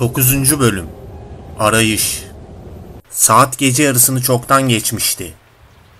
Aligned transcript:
9. 0.00 0.60
Bölüm 0.60 0.86
Arayış 1.58 2.24
Saat 3.10 3.58
gece 3.58 3.82
yarısını 3.82 4.22
çoktan 4.22 4.68
geçmişti. 4.68 5.34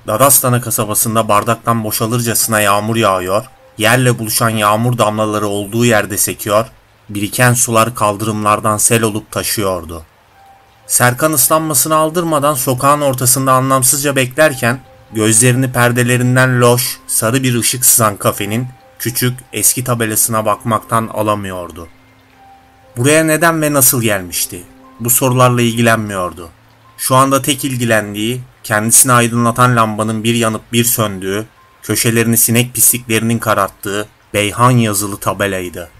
Dadastana 0.07 0.61
kasabasında 0.61 1.29
bardaktan 1.29 1.85
boşalırcasına 1.85 2.61
yağmur 2.61 2.97
yağıyor, 2.97 3.45
yerle 3.79 4.19
buluşan 4.19 4.51
yağmur 4.51 4.99
damlaları 4.99 5.47
olduğu 5.47 5.85
yerde 5.85 6.19
sekiyor, 6.19 6.67
biriken 7.09 7.55
sular 7.55 7.95
kaldırımlardan 7.95 8.77
sel 8.77 9.03
olup 9.03 9.31
taşıyordu. 9.31 10.03
Serkan 10.87 11.33
ıslanmasını 11.33 11.95
aldırmadan 11.95 12.55
sokağın 12.55 13.01
ortasında 13.01 13.53
anlamsızca 13.53 14.17
beklerken, 14.17 14.81
gözlerini 15.13 15.73
perdelerinden 15.73 16.61
loş, 16.61 16.99
sarı 17.07 17.43
bir 17.43 17.55
ışık 17.55 17.85
sızan 17.85 18.17
kafenin 18.17 18.67
küçük, 18.99 19.39
eski 19.53 19.85
tabelasına 19.85 20.45
bakmaktan 20.45 21.09
alamıyordu. 21.15 21.89
Buraya 22.97 23.25
neden 23.25 23.63
ve 23.63 23.73
nasıl 23.73 24.03
gelmişti? 24.03 24.63
Bu 25.01 25.11
sorularla 25.11 25.63
ilgilenmiyordu. 25.63 26.49
Şu 26.99 27.15
anda 27.15 27.43
tek 27.43 27.65
ilgilendiği, 27.65 28.41
kendisini 28.63 29.13
aydınlatan 29.13 29.77
lambanın 29.77 30.25
bir 30.25 30.35
yanıp 30.35 30.73
bir 30.73 30.85
söndüğü, 30.85 31.47
köşelerini 31.83 32.37
sinek 32.37 32.75
pisliklerinin 32.75 33.39
kararttığı 33.39 34.09
Beyhan 34.35 34.71
yazılı 34.71 35.17
tabelaydı. 35.17 35.91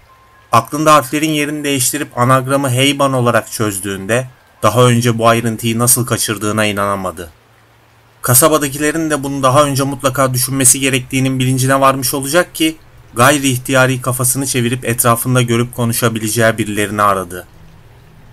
Aklında 0.51 0.93
harflerin 0.93 1.29
yerini 1.29 1.63
değiştirip 1.63 2.17
anagramı 2.17 2.69
Heyban 2.69 3.13
olarak 3.13 3.51
çözdüğünde 3.51 4.27
daha 4.63 4.83
önce 4.83 5.17
bu 5.17 5.27
ayrıntıyı 5.27 5.79
nasıl 5.79 6.05
kaçırdığına 6.05 6.65
inanamadı. 6.65 7.29
Kasabadakilerin 8.21 9.09
de 9.09 9.23
bunu 9.23 9.43
daha 9.43 9.63
önce 9.63 9.83
mutlaka 9.83 10.33
düşünmesi 10.33 10.79
gerektiğinin 10.79 11.39
bilincine 11.39 11.79
varmış 11.81 12.13
olacak 12.13 12.55
ki 12.55 12.77
gayri 13.17 13.49
ihtiyari 13.49 14.01
kafasını 14.01 14.47
çevirip 14.47 14.85
etrafında 14.85 15.41
görüp 15.41 15.75
konuşabileceği 15.75 16.57
birilerini 16.57 17.01
aradı. 17.01 17.47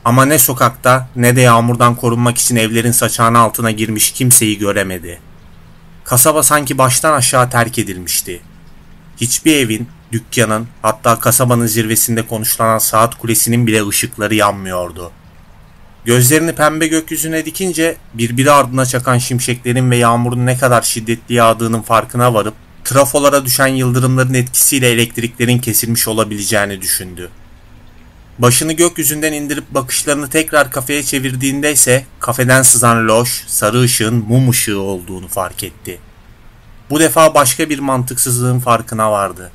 Ama 0.04 0.24
ne 0.24 0.38
sokakta 0.38 1.08
ne 1.16 1.36
de 1.36 1.40
yağmurdan 1.40 1.94
korunmak 1.94 2.38
için 2.38 2.56
evlerin 2.56 2.92
saçağına 2.92 3.38
altına 3.38 3.70
girmiş 3.70 4.10
kimseyi 4.10 4.58
göremedi. 4.58 5.20
Kasaba 6.04 6.42
sanki 6.42 6.78
baştan 6.78 7.12
aşağı 7.12 7.50
terk 7.50 7.78
edilmişti. 7.78 8.40
Hiçbir 9.20 9.56
evin, 9.56 9.88
dükkanın, 10.12 10.68
hatta 10.82 11.18
kasabanın 11.18 11.66
zirvesinde 11.66 12.26
konuşlanan 12.26 12.78
saat 12.78 13.18
kulesinin 13.18 13.66
bile 13.66 13.88
ışıkları 13.88 14.34
yanmıyordu. 14.34 15.10
Gözlerini 16.04 16.54
pembe 16.54 16.86
gökyüzüne 16.86 17.44
dikince 17.44 17.96
birbiri 18.14 18.50
ardına 18.50 18.86
çakan 18.86 19.18
şimşeklerin 19.18 19.90
ve 19.90 19.96
yağmurun 19.96 20.46
ne 20.46 20.58
kadar 20.58 20.82
şiddetli 20.82 21.34
yağdığının 21.34 21.82
farkına 21.82 22.34
varıp 22.34 22.54
trafolara 22.84 23.44
düşen 23.44 23.66
yıldırımların 23.66 24.34
etkisiyle 24.34 24.88
elektriklerin 24.90 25.58
kesilmiş 25.58 26.08
olabileceğini 26.08 26.82
düşündü. 26.82 27.30
Başını 28.38 28.72
gökyüzünden 28.72 29.32
indirip 29.32 29.70
bakışlarını 29.70 30.30
tekrar 30.30 30.70
kafeye 30.70 31.02
çevirdiğinde 31.02 31.72
ise 31.72 32.04
kafeden 32.20 32.62
sızan 32.62 33.08
loş, 33.08 33.44
sarı 33.46 33.80
ışığın 33.80 34.14
mum 34.14 34.50
ışığı 34.50 34.80
olduğunu 34.80 35.28
fark 35.28 35.64
etti. 35.64 35.98
Bu 36.90 37.00
defa 37.00 37.34
başka 37.34 37.70
bir 37.70 37.78
mantıksızlığın 37.78 38.60
farkına 38.60 39.12
vardı. 39.12 39.50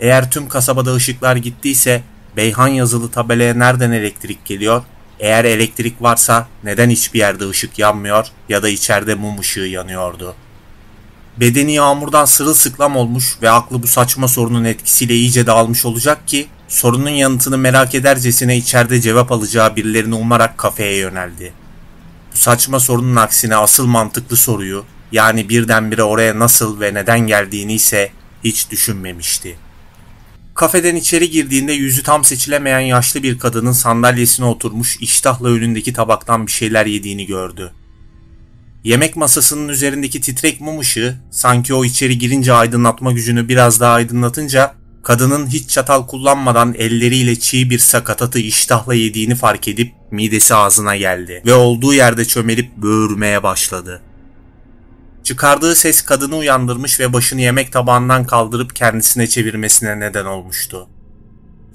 Eğer 0.00 0.30
tüm 0.30 0.48
kasabada 0.48 0.94
ışıklar 0.94 1.36
gittiyse 1.36 2.02
Beyhan 2.36 2.68
yazılı 2.68 3.10
tabelaya 3.10 3.54
nereden 3.54 3.90
elektrik 3.90 4.44
geliyor? 4.44 4.82
Eğer 5.20 5.44
elektrik 5.44 6.02
varsa 6.02 6.48
neden 6.64 6.90
hiçbir 6.90 7.18
yerde 7.18 7.48
ışık 7.48 7.78
yanmıyor 7.78 8.26
ya 8.48 8.62
da 8.62 8.68
içeride 8.68 9.14
mum 9.14 9.38
ışığı 9.38 9.60
yanıyordu? 9.60 10.34
Bedeni 11.40 11.74
yağmurdan 11.74 12.24
sırılsıklam 12.24 12.96
olmuş 12.96 13.38
ve 13.42 13.50
aklı 13.50 13.82
bu 13.82 13.86
saçma 13.86 14.28
sorunun 14.28 14.64
etkisiyle 14.64 15.14
iyice 15.14 15.46
dağılmış 15.46 15.84
olacak 15.84 16.28
ki 16.28 16.46
sorunun 16.68 17.10
yanıtını 17.10 17.58
merak 17.58 17.94
edercesine 17.94 18.56
içeride 18.56 19.00
cevap 19.00 19.32
alacağı 19.32 19.76
birilerini 19.76 20.14
umarak 20.14 20.58
kafeye 20.58 20.96
yöneldi. 20.96 21.52
Bu 22.32 22.36
saçma 22.36 22.80
sorunun 22.80 23.16
aksine 23.16 23.56
asıl 23.56 23.86
mantıklı 23.86 24.36
soruyu 24.36 24.84
yani 25.12 25.48
birdenbire 25.48 26.02
oraya 26.02 26.38
nasıl 26.38 26.80
ve 26.80 26.94
neden 26.94 27.20
geldiğini 27.20 27.74
ise 27.74 28.10
hiç 28.44 28.70
düşünmemişti. 28.70 29.56
Kafeden 30.54 30.96
içeri 30.96 31.30
girdiğinde 31.30 31.72
yüzü 31.72 32.02
tam 32.02 32.24
seçilemeyen 32.24 32.80
yaşlı 32.80 33.22
bir 33.22 33.38
kadının 33.38 33.72
sandalyesine 33.72 34.46
oturmuş 34.46 34.96
iştahla 35.00 35.48
önündeki 35.48 35.92
tabaktan 35.92 36.46
bir 36.46 36.52
şeyler 36.52 36.86
yediğini 36.86 37.26
gördü. 37.26 37.72
Yemek 38.86 39.16
masasının 39.16 39.68
üzerindeki 39.68 40.20
titrek 40.20 40.60
mum 40.60 40.78
ışığı 40.80 41.16
sanki 41.30 41.74
o 41.74 41.84
içeri 41.84 42.18
girince 42.18 42.52
aydınlatma 42.52 43.12
gücünü 43.12 43.48
biraz 43.48 43.80
daha 43.80 43.92
aydınlatınca 43.92 44.74
kadının 45.02 45.46
hiç 45.46 45.70
çatal 45.70 46.06
kullanmadan 46.06 46.74
elleriyle 46.74 47.36
çiğ 47.36 47.70
bir 47.70 47.78
sakatatı 47.78 48.38
iştahla 48.38 48.94
yediğini 48.94 49.34
fark 49.34 49.68
edip 49.68 49.92
midesi 50.10 50.54
ağzına 50.54 50.96
geldi 50.96 51.42
ve 51.46 51.54
olduğu 51.54 51.94
yerde 51.94 52.24
çömelip 52.24 52.76
böğürmeye 52.76 53.42
başladı. 53.42 54.02
Çıkardığı 55.24 55.74
ses 55.74 56.02
kadını 56.02 56.36
uyandırmış 56.36 57.00
ve 57.00 57.12
başını 57.12 57.40
yemek 57.40 57.72
tabağından 57.72 58.26
kaldırıp 58.26 58.76
kendisine 58.76 59.26
çevirmesine 59.26 60.00
neden 60.00 60.24
olmuştu. 60.24 60.88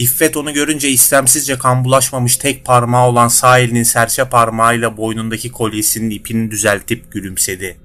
İffet 0.01 0.37
onu 0.37 0.53
görünce 0.53 0.89
istemsizce 0.89 1.57
kan 1.57 1.85
bulaşmamış 1.85 2.37
tek 2.37 2.65
parmağı 2.65 3.07
olan 3.07 3.27
sağ 3.27 3.59
elinin 3.59 3.83
serçe 3.83 4.29
parmağıyla 4.29 4.97
boynundaki 4.97 5.51
kolyesinin 5.51 6.09
ipini 6.09 6.51
düzeltip 6.51 7.11
gülümsedi. 7.11 7.77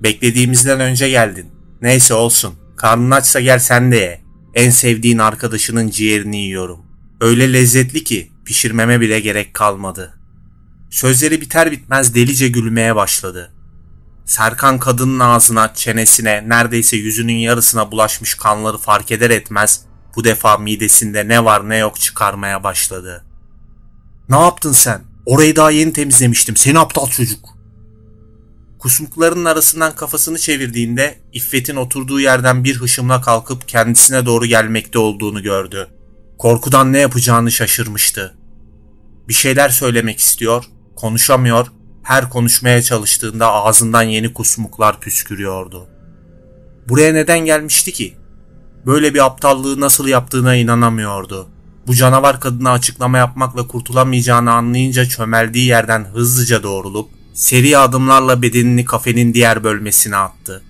Beklediğimizden 0.00 0.80
önce 0.80 1.08
geldin. 1.08 1.46
Neyse 1.82 2.14
olsun. 2.14 2.54
Karnın 2.76 3.10
açsa 3.10 3.40
gel 3.40 3.58
sen 3.58 3.92
de 3.92 3.96
ye. 3.96 4.20
En 4.54 4.70
sevdiğin 4.70 5.18
arkadaşının 5.18 5.88
ciğerini 5.90 6.36
yiyorum. 6.36 6.86
Öyle 7.20 7.52
lezzetli 7.52 8.04
ki 8.04 8.32
pişirmeme 8.44 9.00
bile 9.00 9.20
gerek 9.20 9.54
kalmadı. 9.54 10.14
Sözleri 10.90 11.40
biter 11.40 11.70
bitmez 11.70 12.14
delice 12.14 12.48
gülmeye 12.48 12.96
başladı. 12.96 13.52
Serkan 14.24 14.78
kadının 14.78 15.20
ağzına, 15.20 15.74
çenesine, 15.74 16.48
neredeyse 16.48 16.96
yüzünün 16.96 17.36
yarısına 17.36 17.90
bulaşmış 17.90 18.34
kanları 18.34 18.78
fark 18.78 19.12
eder 19.12 19.30
etmez 19.30 19.84
bu 20.16 20.24
defa 20.24 20.56
midesinde 20.56 21.28
ne 21.28 21.44
var 21.44 21.68
ne 21.68 21.76
yok 21.76 22.00
çıkarmaya 22.00 22.64
başladı. 22.64 23.24
Ne 24.28 24.36
yaptın 24.36 24.72
sen? 24.72 25.00
Orayı 25.26 25.56
daha 25.56 25.70
yeni 25.70 25.92
temizlemiştim. 25.92 26.56
Seni 26.56 26.78
aptal 26.78 27.06
çocuk. 27.06 27.54
Kusmukların 28.78 29.44
arasından 29.44 29.94
kafasını 29.94 30.38
çevirdiğinde 30.38 31.18
İffet'in 31.32 31.76
oturduğu 31.76 32.20
yerden 32.20 32.64
bir 32.64 32.76
hışımla 32.80 33.20
kalkıp 33.20 33.68
kendisine 33.68 34.26
doğru 34.26 34.46
gelmekte 34.46 34.98
olduğunu 34.98 35.42
gördü. 35.42 35.88
Korkudan 36.38 36.92
ne 36.92 36.98
yapacağını 36.98 37.52
şaşırmıştı. 37.52 38.34
Bir 39.28 39.34
şeyler 39.34 39.68
söylemek 39.68 40.20
istiyor, 40.20 40.64
konuşamıyor, 40.96 41.66
her 42.02 42.30
konuşmaya 42.30 42.82
çalıştığında 42.82 43.52
ağzından 43.52 44.02
yeni 44.02 44.34
kusmuklar 44.34 45.00
püskürüyordu. 45.00 45.88
Buraya 46.88 47.12
neden 47.12 47.38
gelmişti 47.38 47.92
ki? 47.92 48.16
Böyle 48.86 49.14
bir 49.14 49.24
aptallığı 49.24 49.80
nasıl 49.80 50.08
yaptığına 50.08 50.54
inanamıyordu. 50.56 51.48
Bu 51.86 51.94
canavar 51.94 52.40
kadına 52.40 52.72
açıklama 52.72 53.18
yapmakla 53.18 53.66
kurtulamayacağını 53.66 54.52
anlayınca 54.52 55.04
çömeldiği 55.04 55.66
yerden 55.66 56.04
hızlıca 56.04 56.62
doğrulup 56.62 57.10
seri 57.34 57.78
adımlarla 57.78 58.42
bedenini 58.42 58.84
kafenin 58.84 59.34
diğer 59.34 59.64
bölmesine 59.64 60.16
attı. 60.16 60.62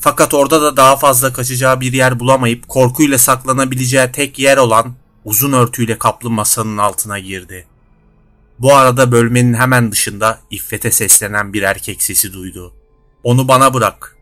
Fakat 0.00 0.34
orada 0.34 0.62
da 0.62 0.76
daha 0.76 0.96
fazla 0.96 1.32
kaçacağı 1.32 1.80
bir 1.80 1.92
yer 1.92 2.20
bulamayıp 2.20 2.68
korkuyla 2.68 3.18
saklanabileceği 3.18 4.12
tek 4.12 4.38
yer 4.38 4.56
olan 4.56 4.94
uzun 5.24 5.52
örtüyle 5.52 5.98
kaplı 5.98 6.30
masanın 6.30 6.78
altına 6.78 7.18
girdi. 7.18 7.66
Bu 8.58 8.74
arada 8.74 9.12
bölmenin 9.12 9.54
hemen 9.54 9.92
dışında 9.92 10.40
İffet'e 10.50 10.90
seslenen 10.90 11.52
bir 11.52 11.62
erkek 11.62 12.02
sesi 12.02 12.32
duydu. 12.32 12.74
Onu 13.22 13.48
bana 13.48 13.74
bırak. 13.74 14.16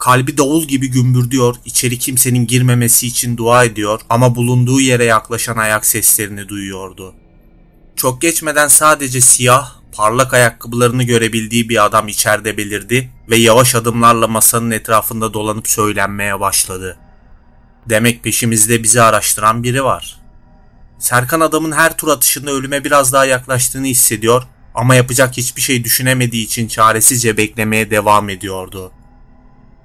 Kalbi 0.00 0.38
davul 0.38 0.64
gibi 0.64 0.90
gümbürdüyor, 0.90 1.56
içeri 1.64 1.98
kimsenin 1.98 2.46
girmemesi 2.46 3.06
için 3.06 3.36
dua 3.36 3.64
ediyor 3.64 4.00
ama 4.08 4.34
bulunduğu 4.34 4.80
yere 4.80 5.04
yaklaşan 5.04 5.56
ayak 5.56 5.86
seslerini 5.86 6.48
duyuyordu. 6.48 7.14
Çok 7.96 8.22
geçmeden 8.22 8.68
sadece 8.68 9.20
siyah, 9.20 9.72
parlak 9.92 10.34
ayakkabılarını 10.34 11.02
görebildiği 11.02 11.68
bir 11.68 11.84
adam 11.84 12.08
içeride 12.08 12.56
belirdi 12.56 13.10
ve 13.30 13.36
yavaş 13.36 13.74
adımlarla 13.74 14.28
masanın 14.28 14.70
etrafında 14.70 15.34
dolanıp 15.34 15.68
söylenmeye 15.68 16.40
başladı. 16.40 16.98
Demek 17.88 18.24
peşimizde 18.24 18.82
bizi 18.82 19.02
araştıran 19.02 19.62
biri 19.62 19.84
var. 19.84 20.20
Serkan 20.98 21.40
adamın 21.40 21.72
her 21.72 21.96
tur 21.96 22.08
atışında 22.08 22.50
ölüme 22.50 22.84
biraz 22.84 23.12
daha 23.12 23.24
yaklaştığını 23.24 23.86
hissediyor 23.86 24.42
ama 24.74 24.94
yapacak 24.94 25.36
hiçbir 25.36 25.62
şey 25.62 25.84
düşünemediği 25.84 26.44
için 26.44 26.68
çaresizce 26.68 27.36
beklemeye 27.36 27.90
devam 27.90 28.28
ediyordu. 28.28 28.92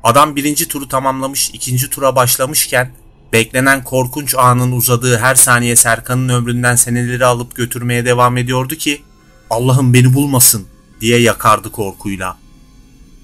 Adam 0.05 0.35
birinci 0.35 0.67
turu 0.67 0.87
tamamlamış 0.87 1.49
ikinci 1.53 1.89
tura 1.89 2.15
başlamışken 2.15 2.91
beklenen 3.33 3.83
korkunç 3.83 4.35
anın 4.35 4.71
uzadığı 4.71 5.17
her 5.17 5.35
saniye 5.35 5.75
Serkan'ın 5.75 6.29
ömründen 6.29 6.75
seneleri 6.75 7.25
alıp 7.25 7.55
götürmeye 7.55 8.05
devam 8.05 8.37
ediyordu 8.37 8.75
ki 8.75 9.01
Allah'ım 9.49 9.93
beni 9.93 10.13
bulmasın 10.13 10.67
diye 11.01 11.21
yakardı 11.21 11.71
korkuyla. 11.71 12.37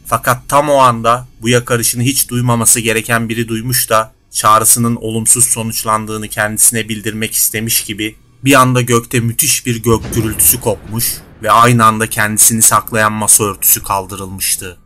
Fakat 0.05 0.47
tam 0.47 0.69
o 0.69 0.77
anda 0.77 1.27
bu 1.41 1.49
yakarışını 1.49 2.03
hiç 2.03 2.29
duymaması 2.29 2.79
gereken 2.79 3.29
biri 3.29 3.47
duymuş 3.47 3.89
da 3.89 4.13
çağrısının 4.31 4.95
olumsuz 4.95 5.45
sonuçlandığını 5.45 6.27
kendisine 6.27 6.89
bildirmek 6.89 7.33
istemiş 7.33 7.83
gibi 7.83 8.15
Bir 8.43 8.53
anda 8.53 8.81
gökte 8.81 9.19
müthiş 9.19 9.65
bir 9.65 9.83
gök 9.83 10.13
gürültüsü 10.15 10.61
kopmuş 10.61 11.17
ve 11.43 11.51
aynı 11.51 11.85
anda 11.85 12.09
kendisini 12.09 12.61
saklayan 12.61 13.13
masa 13.13 13.43
örtüsü 13.43 13.83
kaldırılmıştı. 13.83 14.77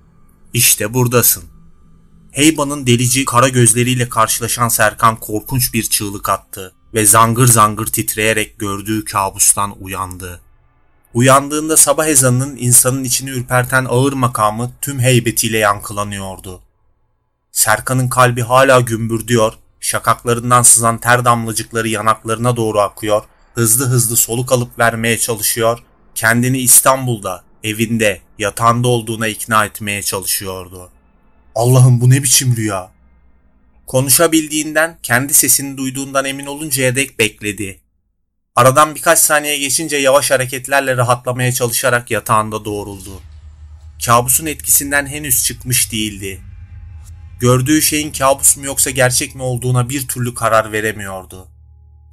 İşte 0.53 0.93
buradasın. 0.93 1.54
Heyba'nın 2.35 2.87
delici 2.87 3.25
kara 3.25 3.49
gözleriyle 3.49 4.09
karşılaşan 4.09 4.67
Serkan 4.67 5.15
korkunç 5.19 5.73
bir 5.73 5.83
çığlık 5.83 6.29
attı 6.29 6.73
ve 6.93 7.05
zangır 7.05 7.47
zangır 7.47 7.85
titreyerek 7.85 8.59
gördüğü 8.59 9.05
kabustan 9.05 9.83
uyandı. 9.83 10.41
Uyandığında 11.13 11.77
sabah 11.77 12.07
ezanının 12.07 12.57
insanın 12.57 13.03
içini 13.03 13.29
ürperten 13.29 13.85
ağır 13.89 14.13
makamı 14.13 14.71
tüm 14.81 14.99
heybetiyle 14.99 15.57
yankılanıyordu. 15.57 16.61
Serkan'ın 17.51 18.09
kalbi 18.09 18.41
hala 18.41 18.79
gümbürdüyor, 18.79 19.53
şakaklarından 19.79 20.61
sızan 20.61 20.97
ter 20.97 21.25
damlacıkları 21.25 21.87
yanaklarına 21.87 22.55
doğru 22.55 22.79
akıyor, 22.79 23.23
hızlı 23.53 23.85
hızlı 23.85 24.15
soluk 24.15 24.51
alıp 24.51 24.79
vermeye 24.79 25.17
çalışıyor, 25.17 25.79
kendini 26.15 26.59
İstanbul'da, 26.59 27.43
evinde, 27.63 28.21
yatağında 28.39 28.87
olduğuna 28.87 29.27
ikna 29.27 29.65
etmeye 29.65 30.01
çalışıyordu. 30.03 30.89
Allah'ım 31.55 32.01
bu 32.01 32.09
ne 32.09 32.23
biçim 32.23 32.55
rüya? 32.55 32.91
Konuşabildiğinden, 33.87 34.97
kendi 35.03 35.33
sesini 35.33 35.77
duyduğundan 35.77 36.25
emin 36.25 36.45
oluncaya 36.45 36.95
dek 36.95 37.19
bekledi. 37.19 37.79
Aradan 38.55 38.95
birkaç 38.95 39.19
saniye 39.19 39.57
geçince 39.57 39.97
yavaş 39.97 40.31
hareketlerle 40.31 40.97
rahatlamaya 40.97 41.51
çalışarak 41.51 42.11
yatağında 42.11 42.65
doğruldu. 42.65 43.21
Kabusun 44.05 44.45
etkisinden 44.45 45.05
henüz 45.07 45.43
çıkmış 45.43 45.91
değildi. 45.91 46.41
Gördüğü 47.39 47.81
şeyin 47.81 48.11
kabus 48.11 48.57
mu 48.57 48.65
yoksa 48.65 48.89
gerçek 48.89 49.35
mi 49.35 49.41
olduğuna 49.41 49.89
bir 49.89 50.07
türlü 50.07 50.33
karar 50.33 50.71
veremiyordu. 50.71 51.47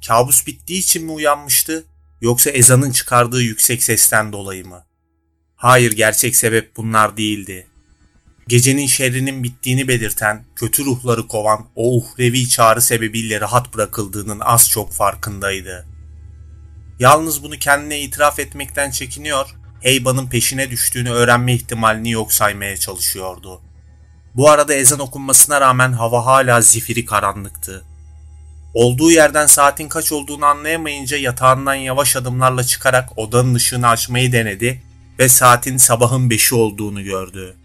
Kabus 0.07 0.47
bittiği 0.47 0.79
için 0.79 1.05
mi 1.05 1.11
uyanmıştı 1.11 1.85
yoksa 2.21 2.49
ezanın 2.49 2.91
çıkardığı 2.91 3.41
yüksek 3.41 3.83
sesten 3.83 4.33
dolayı 4.33 4.67
mı? 4.67 4.85
Hayır 5.55 5.91
gerçek 5.91 6.35
sebep 6.35 6.77
bunlar 6.77 7.17
değildi. 7.17 7.67
Gecenin 8.47 8.87
şerrinin 8.87 9.43
bittiğini 9.43 9.87
belirten, 9.87 10.45
kötü 10.55 10.85
ruhları 10.85 11.27
kovan 11.27 11.65
o 11.75 11.97
uhrevi 11.97 12.49
çağrı 12.49 12.81
sebebiyle 12.81 13.41
rahat 13.41 13.73
bırakıldığının 13.73 14.39
az 14.39 14.69
çok 14.69 14.91
farkındaydı. 14.93 15.85
Yalnız 16.99 17.43
bunu 17.43 17.59
kendine 17.59 18.01
itiraf 18.01 18.39
etmekten 18.39 18.91
çekiniyor, 18.91 19.55
Heyba'nın 19.81 20.27
peşine 20.27 20.71
düştüğünü 20.71 21.09
öğrenme 21.09 21.53
ihtimalini 21.53 22.11
yok 22.11 22.33
saymaya 22.33 22.77
çalışıyordu. 22.77 23.61
Bu 24.35 24.49
arada 24.49 24.73
ezan 24.73 24.99
okunmasına 24.99 25.61
rağmen 25.61 25.93
hava 25.93 26.25
hala 26.25 26.61
zifiri 26.61 27.05
karanlıktı. 27.05 27.85
Olduğu 28.73 29.11
yerden 29.11 29.45
saatin 29.45 29.89
kaç 29.89 30.11
olduğunu 30.11 30.45
anlayamayınca 30.45 31.17
yatağından 31.17 31.73
yavaş 31.75 32.15
adımlarla 32.15 32.63
çıkarak 32.63 33.17
odanın 33.17 33.55
ışığını 33.55 33.87
açmayı 33.87 34.31
denedi 34.31 34.83
ve 35.19 35.29
saatin 35.29 35.77
sabahın 35.77 36.29
beşi 36.29 36.55
olduğunu 36.55 37.03
gördü. 37.03 37.55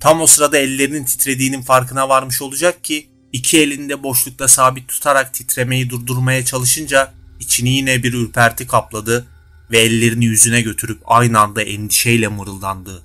Tam 0.00 0.20
o 0.20 0.26
sırada 0.26 0.58
ellerinin 0.58 1.04
titrediğinin 1.04 1.62
farkına 1.62 2.08
varmış 2.08 2.42
olacak 2.42 2.84
ki 2.84 3.08
iki 3.32 3.60
elinde 3.60 4.02
boşlukta 4.02 4.48
sabit 4.48 4.88
tutarak 4.88 5.34
titremeyi 5.34 5.90
durdurmaya 5.90 6.44
çalışınca 6.44 7.12
içini 7.40 7.70
yine 7.70 8.02
bir 8.02 8.12
ürperti 8.14 8.66
kapladı 8.66 9.26
ve 9.70 9.78
ellerini 9.78 10.24
yüzüne 10.24 10.60
götürüp 10.60 11.00
aynı 11.04 11.40
anda 11.40 11.62
endişeyle 11.62 12.28
mırıldandı. 12.28 13.02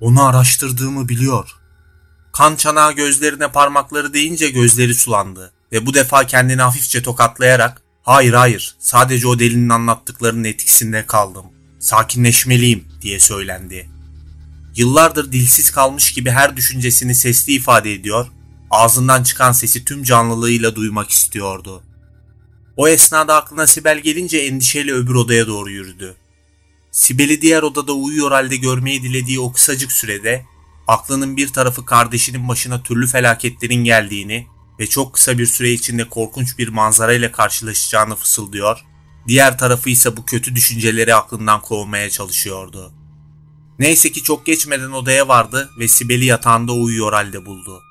Onu 0.00 0.24
araştırdığımı 0.24 1.08
biliyor. 1.08 1.56
Kan 2.32 2.56
çanağı 2.56 2.92
gözlerine 2.92 3.48
parmakları 3.48 4.14
deyince 4.14 4.50
gözleri 4.50 4.94
sulandı 4.94 5.52
ve 5.72 5.86
bu 5.86 5.94
defa 5.94 6.26
kendini 6.26 6.62
hafifçe 6.62 7.02
tokatlayarak 7.02 7.82
''Hayır 8.02 8.32
hayır 8.32 8.76
sadece 8.78 9.28
o 9.28 9.38
delinin 9.38 9.68
anlattıklarının 9.68 10.44
etkisinde 10.44 11.06
kaldım. 11.06 11.46
Sakinleşmeliyim.'' 11.78 12.88
diye 13.02 13.20
söylendi. 13.20 13.90
Yıllardır 14.76 15.32
dilsiz 15.32 15.70
kalmış 15.70 16.12
gibi 16.12 16.30
her 16.30 16.56
düşüncesini 16.56 17.14
sesli 17.14 17.52
ifade 17.52 17.92
ediyor, 17.92 18.26
ağzından 18.70 19.22
çıkan 19.22 19.52
sesi 19.52 19.84
tüm 19.84 20.02
canlılığıyla 20.02 20.76
duymak 20.76 21.10
istiyordu. 21.10 21.82
O 22.76 22.88
esnada 22.88 23.36
aklına 23.36 23.66
Sibel 23.66 23.98
gelince 23.98 24.38
endişeyle 24.38 24.92
öbür 24.92 25.14
odaya 25.14 25.46
doğru 25.46 25.70
yürüdü. 25.70 26.16
Sibel'i 26.90 27.42
diğer 27.42 27.62
odada 27.62 27.92
uyuyor 27.92 28.30
halde 28.30 28.56
görmeyi 28.56 29.02
dilediği 29.02 29.40
o 29.40 29.52
kısacık 29.52 29.92
sürede 29.92 30.44
aklının 30.88 31.36
bir 31.36 31.48
tarafı 31.48 31.84
kardeşinin 31.84 32.48
başına 32.48 32.82
türlü 32.82 33.06
felaketlerin 33.06 33.84
geldiğini 33.84 34.46
ve 34.80 34.86
çok 34.86 35.14
kısa 35.14 35.38
bir 35.38 35.46
süre 35.46 35.72
içinde 35.72 36.08
korkunç 36.08 36.58
bir 36.58 36.68
manzara 36.68 37.12
ile 37.12 37.32
karşılaşacağını 37.32 38.16
fısıldıyor, 38.16 38.84
diğer 39.28 39.58
tarafı 39.58 39.90
ise 39.90 40.16
bu 40.16 40.24
kötü 40.24 40.56
düşünceleri 40.56 41.14
aklından 41.14 41.62
kovmaya 41.62 42.10
çalışıyordu. 42.10 42.92
Neyse 43.78 44.12
ki 44.12 44.22
çok 44.22 44.46
geçmeden 44.46 44.90
odaya 44.90 45.28
vardı 45.28 45.70
ve 45.78 45.88
Sibel'i 45.88 46.24
yatağında 46.24 46.72
uyuyor 46.72 47.12
halde 47.12 47.46
buldu. 47.46 47.82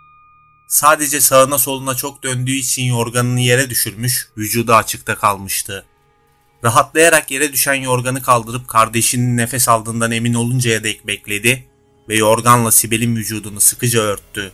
Sadece 0.67 1.21
sağına 1.21 1.57
soluna 1.57 1.95
çok 1.95 2.23
döndüğü 2.23 2.55
için 2.55 2.83
yorganını 2.83 3.41
yere 3.41 3.69
düşürmüş, 3.69 4.29
vücudu 4.37 4.73
açıkta 4.73 5.15
kalmıştı. 5.15 5.85
Rahatlayarak 6.63 7.31
yere 7.31 7.53
düşen 7.53 7.73
yorganı 7.73 8.21
kaldırıp 8.21 8.67
kardeşinin 8.67 9.37
nefes 9.37 9.69
aldığından 9.69 10.11
emin 10.11 10.33
oluncaya 10.33 10.83
dek 10.83 11.07
bekledi 11.07 11.67
ve 12.09 12.15
yorganla 12.15 12.71
Sibel'in 12.71 13.15
vücudunu 13.15 13.59
sıkıca 13.59 14.01
örttü. 14.01 14.51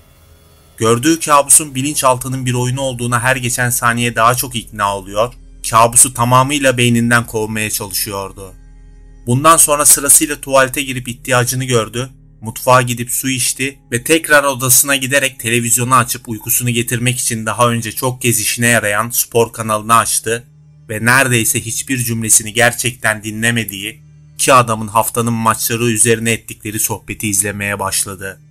Gördüğü 0.77 1.19
kabusun 1.19 1.75
bilinçaltının 1.75 2.45
bir 2.45 2.53
oyunu 2.53 2.81
olduğuna 2.81 3.19
her 3.19 3.35
geçen 3.35 3.69
saniye 3.69 4.15
daha 4.15 4.35
çok 4.35 4.55
ikna 4.55 4.97
oluyor, 4.97 5.33
kabusu 5.69 6.13
tamamıyla 6.13 6.77
beyninden 6.77 7.25
kovmaya 7.25 7.69
çalışıyordu. 7.69 8.53
Bundan 9.27 9.57
sonra 9.57 9.85
sırasıyla 9.85 10.41
tuvalete 10.41 10.81
girip 10.81 11.07
ihtiyacını 11.07 11.63
gördü, 11.63 12.09
mutfağa 12.41 12.81
gidip 12.81 13.11
su 13.11 13.29
içti 13.29 13.79
ve 13.91 14.03
tekrar 14.03 14.43
odasına 14.43 14.95
giderek 14.95 15.39
televizyonu 15.39 15.95
açıp 15.95 16.29
uykusunu 16.29 16.69
getirmek 16.69 17.19
için 17.19 17.45
daha 17.45 17.69
önce 17.69 17.91
çok 17.91 18.21
kez 18.21 18.39
işine 18.39 18.67
yarayan 18.67 19.09
spor 19.09 19.53
kanalını 19.53 19.95
açtı 19.95 20.43
ve 20.89 21.05
neredeyse 21.05 21.61
hiçbir 21.61 21.97
cümlesini 21.97 22.53
gerçekten 22.53 23.23
dinlemediği 23.23 24.01
iki 24.33 24.53
adamın 24.53 24.87
haftanın 24.87 25.33
maçları 25.33 25.83
üzerine 25.83 26.31
ettikleri 26.31 26.79
sohbeti 26.79 27.27
izlemeye 27.29 27.79
başladı. 27.79 28.41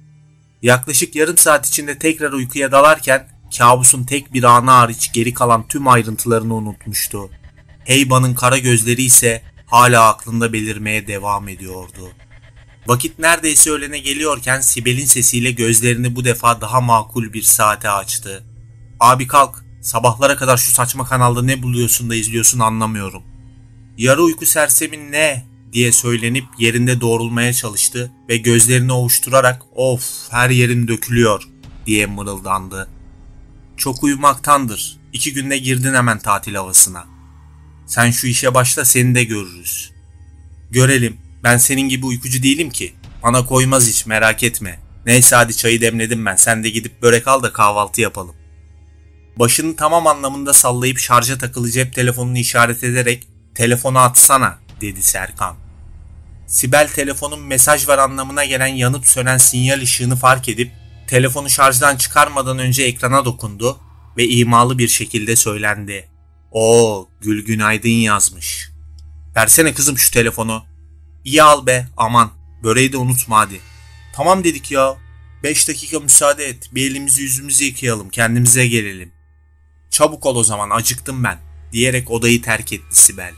Yaklaşık 0.62 1.16
yarım 1.16 1.38
saat 1.38 1.66
içinde 1.66 1.98
tekrar 1.98 2.32
uykuya 2.32 2.72
dalarken 2.72 3.28
kabusun 3.58 4.04
tek 4.04 4.32
bir 4.32 4.42
anı 4.42 4.70
hariç 4.70 5.12
geri 5.12 5.34
kalan 5.34 5.68
tüm 5.68 5.88
ayrıntılarını 5.88 6.54
unutmuştu. 6.54 7.30
Heyba'nın 7.84 8.34
kara 8.34 8.58
gözleri 8.58 9.02
ise 9.02 9.42
hala 9.66 10.08
aklında 10.08 10.52
belirmeye 10.52 11.06
devam 11.06 11.48
ediyordu. 11.48 12.10
Vakit 12.86 13.18
neredeyse 13.18 13.70
öğlene 13.70 13.98
geliyorken 13.98 14.60
Sibel'in 14.60 15.06
sesiyle 15.06 15.50
gözlerini 15.50 16.16
bu 16.16 16.24
defa 16.24 16.60
daha 16.60 16.80
makul 16.80 17.32
bir 17.32 17.42
saate 17.42 17.90
açtı. 17.90 18.44
Abi 19.00 19.26
kalk, 19.26 19.64
sabahlara 19.82 20.36
kadar 20.36 20.56
şu 20.56 20.72
saçma 20.72 21.04
kanalda 21.04 21.42
ne 21.42 21.62
buluyorsun 21.62 22.10
da 22.10 22.14
izliyorsun 22.14 22.58
anlamıyorum. 22.58 23.22
Yarı 23.98 24.22
uyku 24.22 24.46
sersemin 24.46 25.12
ne 25.12 25.46
diye 25.72 25.92
söylenip 25.92 26.44
yerinde 26.58 27.00
doğrulmaya 27.00 27.52
çalıştı 27.52 28.12
ve 28.28 28.36
gözlerini 28.36 28.92
ovuşturarak 28.92 29.62
of 29.74 30.02
her 30.30 30.50
yerin 30.50 30.88
dökülüyor 30.88 31.48
diye 31.86 32.06
mırıldandı. 32.06 32.88
Çok 33.76 34.02
uyumaktandır. 34.02 34.96
İki 35.12 35.32
günde 35.32 35.58
girdin 35.58 35.94
hemen 35.94 36.18
tatil 36.18 36.54
havasına. 36.54 37.15
Sen 37.86 38.10
şu 38.10 38.26
işe 38.26 38.54
başla 38.54 38.84
seni 38.84 39.14
de 39.14 39.24
görürüz. 39.24 39.92
Görelim. 40.70 41.16
Ben 41.44 41.56
senin 41.56 41.88
gibi 41.88 42.06
uykucu 42.06 42.42
değilim 42.42 42.70
ki. 42.70 42.94
Bana 43.22 43.46
koymaz 43.46 43.88
hiç 43.88 44.06
merak 44.06 44.42
etme. 44.42 44.78
Neyse 45.06 45.36
hadi 45.36 45.56
çayı 45.56 45.80
demledim 45.80 46.26
ben. 46.26 46.36
Sen 46.36 46.64
de 46.64 46.70
gidip 46.70 47.02
börek 47.02 47.28
al 47.28 47.42
da 47.42 47.52
kahvaltı 47.52 48.00
yapalım. 48.00 48.34
Başını 49.36 49.76
tamam 49.76 50.06
anlamında 50.06 50.52
sallayıp 50.52 50.98
şarja 50.98 51.38
takılı 51.38 51.70
cep 51.70 51.94
telefonunu 51.94 52.38
işaret 52.38 52.84
ederek 52.84 53.26
telefonu 53.54 53.98
atsana 53.98 54.58
dedi 54.80 55.02
Serkan. 55.02 55.56
Sibel 56.46 56.88
telefonun 56.88 57.40
mesaj 57.40 57.88
var 57.88 57.98
anlamına 57.98 58.44
gelen 58.44 58.66
yanıp 58.66 59.06
sönen 59.06 59.38
sinyal 59.38 59.80
ışığını 59.80 60.16
fark 60.16 60.48
edip 60.48 60.72
telefonu 61.06 61.50
şarjdan 61.50 61.96
çıkarmadan 61.96 62.58
önce 62.58 62.82
ekrana 62.82 63.24
dokundu 63.24 63.80
ve 64.16 64.28
imalı 64.28 64.78
bir 64.78 64.88
şekilde 64.88 65.36
söylendi. 65.36 66.08
O 66.52 67.08
Gül 67.20 67.44
Günaydın 67.44 67.88
yazmış. 67.88 68.70
Versene 69.36 69.74
kızım 69.74 69.98
şu 69.98 70.10
telefonu. 70.10 70.64
İyi 71.24 71.42
al 71.42 71.66
be 71.66 71.86
aman 71.96 72.30
böreği 72.62 72.92
de 72.92 72.96
unutma 72.96 73.38
hadi. 73.38 73.60
Tamam 74.14 74.44
dedik 74.44 74.70
ya. 74.70 74.96
Beş 75.42 75.68
dakika 75.68 76.00
müsaade 76.00 76.44
et 76.44 76.70
bir 76.74 76.90
elimizi 76.90 77.22
yüzümüzü 77.22 77.64
yıkayalım 77.64 78.10
kendimize 78.10 78.66
gelelim. 78.66 79.12
Çabuk 79.90 80.26
ol 80.26 80.36
o 80.36 80.44
zaman 80.44 80.70
acıktım 80.70 81.24
ben 81.24 81.38
diyerek 81.72 82.10
odayı 82.10 82.42
terk 82.42 82.72
etti 82.72 83.00
Sibel. 83.02 83.34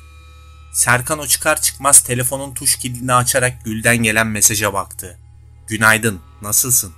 Serkan 0.73 1.19
o 1.19 1.27
çıkar 1.27 1.63
çıkmaz 1.63 2.01
telefonun 2.01 2.55
tuş 2.55 2.77
kilidini 2.77 3.15
açarak 3.15 3.65
Gül'den 3.65 3.97
gelen 3.97 4.27
mesaja 4.27 4.73
baktı. 4.73 5.19
Günaydın, 5.69 6.21
nasılsın? 6.43 6.93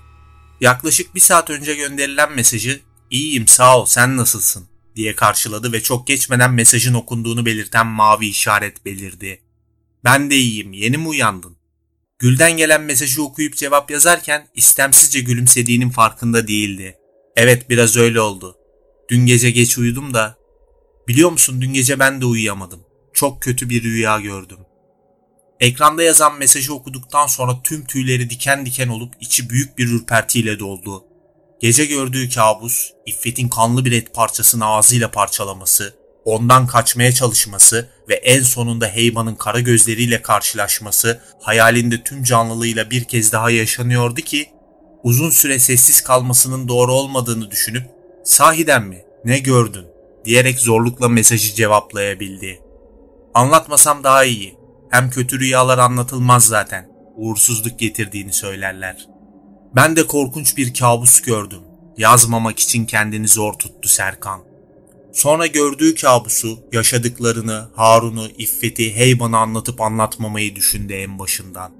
Yaklaşık 0.60 1.14
bir 1.14 1.20
saat 1.20 1.50
önce 1.50 1.74
gönderilen 1.74 2.32
mesajı 2.32 2.80
''İyiyim 3.10 3.48
sağ 3.48 3.78
ol, 3.78 3.86
sen 3.86 4.16
nasılsın?'' 4.16 4.69
Diye 4.96 5.16
karşıladı 5.16 5.72
ve 5.72 5.82
çok 5.82 6.06
geçmeden 6.06 6.52
mesajın 6.52 6.94
okunduğunu 6.94 7.46
belirten 7.46 7.86
mavi 7.86 8.26
işaret 8.26 8.84
belirdi. 8.84 9.42
Ben 10.04 10.30
de 10.30 10.36
iyiyim, 10.36 10.72
yeni 10.72 10.96
mi 10.96 11.08
uyandın? 11.08 11.56
Gül'den 12.18 12.56
gelen 12.56 12.82
mesajı 12.82 13.22
okuyup 13.22 13.56
cevap 13.56 13.90
yazarken 13.90 14.48
istemsizce 14.54 15.20
gülümsediğinin 15.20 15.90
farkında 15.90 16.48
değildi. 16.48 16.98
Evet 17.36 17.70
biraz 17.70 17.96
öyle 17.96 18.20
oldu. 18.20 18.56
Dün 19.08 19.26
gece 19.26 19.50
geç 19.50 19.78
uyudum 19.78 20.14
da. 20.14 20.36
Biliyor 21.08 21.30
musun 21.30 21.60
dün 21.62 21.72
gece 21.72 21.98
ben 21.98 22.20
de 22.20 22.24
uyuyamadım. 22.24 22.80
Çok 23.12 23.42
kötü 23.42 23.68
bir 23.68 23.82
rüya 23.82 24.20
gördüm. 24.20 24.58
Ekranda 25.60 26.02
yazan 26.02 26.38
mesajı 26.38 26.74
okuduktan 26.74 27.26
sonra 27.26 27.62
tüm 27.62 27.84
tüyleri 27.84 28.30
diken 28.30 28.66
diken 28.66 28.88
olup 28.88 29.14
içi 29.20 29.50
büyük 29.50 29.78
bir 29.78 29.88
ürpertiyle 29.88 30.58
doldu. 30.58 31.04
Gece 31.60 31.84
gördüğü 31.84 32.28
kabus, 32.28 32.92
İffet'in 33.06 33.48
kanlı 33.48 33.84
bir 33.84 33.92
et 33.92 34.14
parçasını 34.14 34.66
ağzıyla 34.66 35.10
parçalaması, 35.10 35.94
ondan 36.24 36.66
kaçmaya 36.66 37.12
çalışması 37.12 37.88
ve 38.08 38.14
en 38.14 38.42
sonunda 38.42 38.86
Heyman'ın 38.86 39.34
kara 39.34 39.60
gözleriyle 39.60 40.22
karşılaşması 40.22 41.20
hayalinde 41.40 42.02
tüm 42.02 42.22
canlılığıyla 42.22 42.90
bir 42.90 43.04
kez 43.04 43.32
daha 43.32 43.50
yaşanıyordu 43.50 44.20
ki 44.20 44.50
uzun 45.02 45.30
süre 45.30 45.58
sessiz 45.58 46.00
kalmasının 46.00 46.68
doğru 46.68 46.92
olmadığını 46.92 47.50
düşünüp 47.50 47.84
sahiden 48.24 48.82
mi 48.82 49.04
ne 49.24 49.38
gördün 49.38 49.86
diyerek 50.24 50.60
zorlukla 50.60 51.08
mesajı 51.08 51.54
cevaplayabildi. 51.54 52.60
Anlatmasam 53.34 54.04
daha 54.04 54.24
iyi. 54.24 54.56
Hem 54.90 55.10
kötü 55.10 55.40
rüyalar 55.40 55.78
anlatılmaz 55.78 56.44
zaten. 56.44 56.90
Uğursuzluk 57.16 57.78
getirdiğini 57.78 58.32
söylerler. 58.32 59.19
Ben 59.76 59.96
de 59.96 60.06
korkunç 60.06 60.56
bir 60.56 60.74
kabus 60.74 61.20
gördüm. 61.20 61.60
Yazmamak 61.96 62.58
için 62.58 62.86
kendini 62.86 63.28
zor 63.28 63.52
tuttu 63.52 63.88
Serkan. 63.88 64.40
Sonra 65.12 65.46
gördüğü 65.46 65.94
kabusu, 65.94 66.58
yaşadıklarını, 66.72 67.68
Harun'u, 67.74 68.28
İffet'i, 68.38 68.96
Heyman'ı 68.96 69.38
anlatıp 69.38 69.80
anlatmamayı 69.80 70.56
düşündü 70.56 70.92
en 70.92 71.18
başından. 71.18 71.72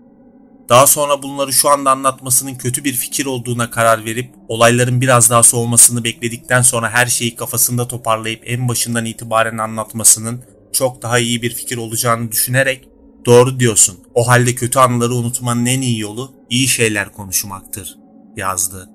Daha 0.69 0.87
sonra 0.87 1.23
bunları 1.23 1.53
şu 1.53 1.69
anda 1.69 1.91
anlatmasının 1.91 2.55
kötü 2.55 2.85
bir 2.85 2.93
fikir 2.93 3.27
olduğuna 3.27 3.71
karar 3.71 4.05
verip 4.05 4.35
olayların 4.49 5.01
biraz 5.01 5.31
daha 5.31 5.43
soğumasını 5.43 6.05
bekledikten 6.05 6.63
sonra 6.63 6.91
her 6.91 7.07
şeyi 7.07 7.37
kafasında 7.37 7.89
toparlayıp 7.89 8.43
en 8.47 8.69
başından 8.69 9.05
itibaren 9.05 9.59
anlatmasının 9.59 10.45
çok 10.73 11.03
daha 11.03 11.19
iyi 11.19 11.43
bir 11.43 11.55
fikir 11.55 11.77
olacağını 11.77 12.33
düşünerek 12.33 12.90
doğru 13.27 13.61
diyorsun 13.61 14.01
o 14.15 14.29
halde 14.29 14.55
kötü 14.55 14.79
anıları 14.79 15.15
unutmanın 15.15 15.67
en 15.67 15.81
iyi 15.81 16.01
yolu 16.01 16.33
iyi 16.51 16.69
şeyler 16.69 17.13
konuşmaktır 17.13 17.99
yazdı. 18.37 18.91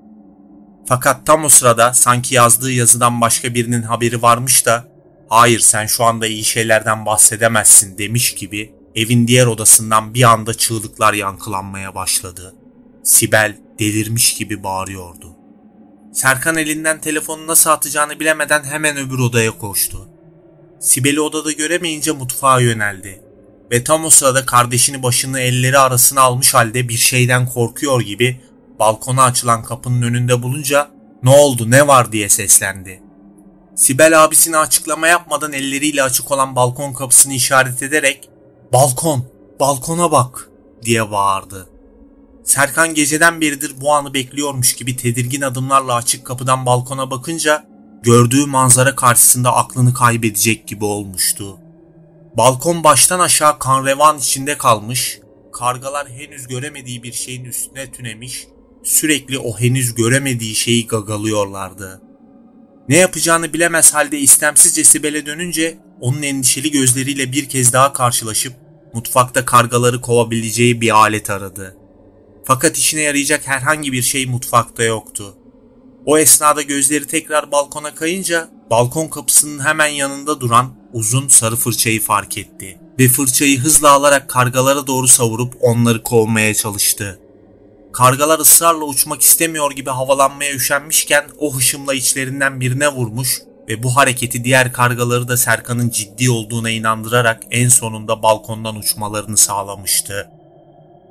Fakat 0.88 1.26
tam 1.26 1.44
o 1.46 1.50
sırada 1.50 1.94
sanki 1.94 2.36
yazdığı 2.36 2.72
yazıdan 2.72 3.22
başka 3.22 3.54
birinin 3.54 3.82
haberi 3.82 4.22
varmış 4.22 4.66
da 4.66 4.88
hayır 5.30 5.60
sen 5.60 5.86
şu 5.86 6.04
anda 6.04 6.28
iyi 6.28 6.44
şeylerden 6.44 7.06
bahsedemezsin 7.06 7.98
demiş 7.98 8.36
gibi 8.36 8.74
evin 8.96 9.28
diğer 9.28 9.46
odasından 9.46 10.14
bir 10.14 10.24
anda 10.24 10.54
çığlıklar 10.54 11.14
yankılanmaya 11.14 11.96
başladı. 11.96 12.56
Sibel 13.04 13.58
delirmiş 13.80 14.34
gibi 14.34 14.64
bağırıyordu. 14.64 15.36
Serkan 16.14 16.58
elinden 16.58 17.02
telefonu 17.02 17.48
nasıl 17.48 17.70
atacağını 17.70 18.20
bilemeden 18.20 18.64
hemen 18.64 18.98
öbür 18.98 19.20
odaya 19.20 19.52
koştu. 19.52 20.10
Sibel'i 20.80 21.22
odada 21.22 21.52
göremeyince 21.52 22.12
mutfağa 22.12 22.60
yöneldi. 22.60 23.22
Ve 23.72 23.84
tam 23.84 24.06
o 24.06 24.10
sırada 24.10 24.46
kardeşini 24.46 25.04
başını 25.04 25.40
elleri 25.40 25.80
arasına 25.80 26.22
almış 26.22 26.54
halde 26.54 26.90
bir 26.90 26.98
şeyden 26.98 27.50
korkuyor 27.50 28.02
gibi 28.02 28.42
balkona 28.80 29.24
açılan 29.24 29.64
kapının 29.64 30.02
önünde 30.02 30.44
bulunca 30.44 30.90
ne 31.24 31.30
oldu 31.30 31.72
ne 31.72 31.88
var 31.88 32.12
diye 32.12 32.30
seslendi. 32.30 33.02
Sibel 33.76 34.24
abisine 34.24 34.58
açıklama 34.58 35.08
yapmadan 35.08 35.54
elleriyle 35.54 36.04
açık 36.04 36.32
olan 36.32 36.56
balkon 36.56 36.94
kapısını 36.94 37.34
işaret 37.34 37.84
ederek 37.84 38.30
balkon 38.74 39.26
balkona 39.60 40.12
bak 40.12 40.50
diye 40.82 41.12
bağırdı. 41.12 41.70
Serkan 42.44 42.94
geceden 42.94 43.42
beridir 43.42 43.74
bu 43.82 43.94
anı 43.94 44.14
bekliyormuş 44.14 44.76
gibi 44.76 44.98
tedirgin 44.98 45.42
adımlarla 45.42 45.96
açık 45.96 46.26
kapıdan 46.26 46.66
balkona 46.66 47.12
bakınca 47.12 47.66
gördüğü 48.04 48.46
manzara 48.46 48.96
karşısında 48.96 49.56
aklını 49.56 49.94
kaybedecek 49.94 50.68
gibi 50.68 50.86
olmuştu. 50.86 51.58
Balkon 52.38 52.84
baştan 52.84 53.20
aşağı 53.20 53.60
kan 53.60 53.86
revan 53.86 54.18
içinde 54.18 54.58
kalmış, 54.58 55.20
kargalar 55.54 56.10
henüz 56.10 56.48
göremediği 56.48 57.04
bir 57.04 57.14
şeyin 57.14 57.46
üstüne 57.46 57.92
tünemiş, 57.92 58.48
sürekli 58.84 59.40
o 59.40 59.60
henüz 59.60 59.96
göremediği 59.96 60.56
şeyi 60.56 60.88
gagalıyorlardı. 60.88 62.02
Ne 62.90 62.98
yapacağını 62.98 63.54
bilemez 63.54 63.94
halde 63.94 64.20
istemsizce 64.20 64.84
Sibel'e 64.84 65.26
dönünce 65.26 65.78
onun 66.02 66.22
endişeli 66.22 66.72
gözleriyle 66.72 67.32
bir 67.32 67.50
kez 67.50 67.74
daha 67.74 67.94
karşılaşıp 67.94 68.54
mutfakta 68.94 69.46
kargaları 69.46 70.02
kovabileceği 70.02 70.82
bir 70.82 70.96
alet 70.96 71.30
aradı. 71.30 71.78
Fakat 72.46 72.78
işine 72.78 73.02
yarayacak 73.02 73.48
herhangi 73.48 73.92
bir 73.92 74.02
şey 74.02 74.26
mutfakta 74.26 74.84
yoktu. 74.84 75.38
O 76.06 76.18
esnada 76.18 76.62
gözleri 76.62 77.08
tekrar 77.08 77.52
balkona 77.52 77.96
kayınca 77.96 78.50
balkon 78.70 79.08
kapısının 79.08 79.66
hemen 79.66 79.88
yanında 79.88 80.42
duran 80.42 80.85
uzun 80.96 81.28
sarı 81.28 81.56
fırçayı 81.56 82.02
fark 82.02 82.38
etti 82.38 82.80
ve 83.00 83.08
fırçayı 83.08 83.60
hızla 83.60 83.92
alarak 83.92 84.30
kargalara 84.30 84.88
doğru 84.88 85.08
savurup 85.08 85.58
onları 85.62 86.04
kovmaya 86.04 86.54
çalıştı. 86.54 87.20
Kargalar 87.94 88.40
ısrarla 88.40 88.86
uçmak 88.86 89.22
istemiyor 89.22 89.72
gibi 89.72 89.90
havalanmaya 89.90 90.54
üşenmişken 90.54 91.26
o 91.40 91.56
hışımla 91.56 91.94
içlerinden 91.94 92.62
birine 92.62 92.90
vurmuş 92.90 93.42
ve 93.70 93.84
bu 93.84 93.96
hareketi 93.96 94.44
diğer 94.44 94.74
kargaları 94.74 95.28
da 95.28 95.38
Serkan'ın 95.38 95.90
ciddi 95.90 96.30
olduğuna 96.30 96.70
inandırarak 96.70 97.44
en 97.52 97.70
sonunda 97.70 98.24
balkondan 98.24 98.76
uçmalarını 98.76 99.38
sağlamıştı. 99.38 100.30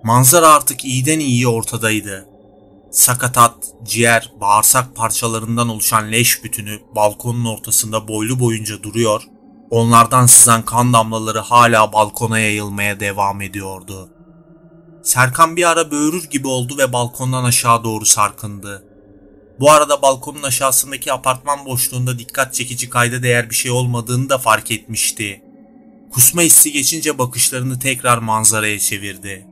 Manzara 0.03 0.49
artık 0.49 0.85
iyiden 0.85 1.19
iyiye 1.19 1.49
ortadaydı. 1.49 2.27
Sakatat, 2.91 3.55
ciğer, 3.83 4.33
bağırsak 4.41 4.97
parçalarından 4.97 5.69
oluşan 5.69 6.13
leş 6.13 6.45
bütünü 6.45 6.79
balkonun 6.97 7.45
ortasında 7.45 8.09
boylu 8.09 8.41
boyunca 8.41 8.83
duruyor, 8.83 9.23
onlardan 9.75 10.27
sızan 10.27 10.63
kan 10.63 10.93
damlaları 10.93 11.39
hala 11.39 11.93
balkona 11.93 12.39
yayılmaya 12.39 13.01
devam 13.01 13.43
ediyordu. 13.43 14.09
Serkan 15.03 15.57
bir 15.57 15.71
ara 15.71 15.91
böğürür 15.91 16.25
gibi 16.31 16.49
oldu 16.49 16.79
ve 16.79 16.93
balkondan 16.93 17.45
aşağı 17.45 17.85
doğru 17.85 18.05
sarkındı. 18.05 18.85
Bu 19.61 19.71
arada 19.71 20.03
balkonun 20.03 20.43
aşağısındaki 20.43 21.13
apartman 21.13 21.67
boşluğunda 21.67 22.19
dikkat 22.19 22.55
çekici 22.55 22.91
kayda 22.91 23.23
değer 23.23 23.51
bir 23.51 23.55
şey 23.55 23.71
olmadığını 23.71 24.29
da 24.29 24.39
fark 24.39 24.71
etmişti. 24.71 25.43
Kusma 26.13 26.43
hissi 26.43 26.73
geçince 26.73 27.19
bakışlarını 27.19 27.79
tekrar 27.79 28.19
manzaraya 28.19 28.79
çevirdi. 28.79 29.47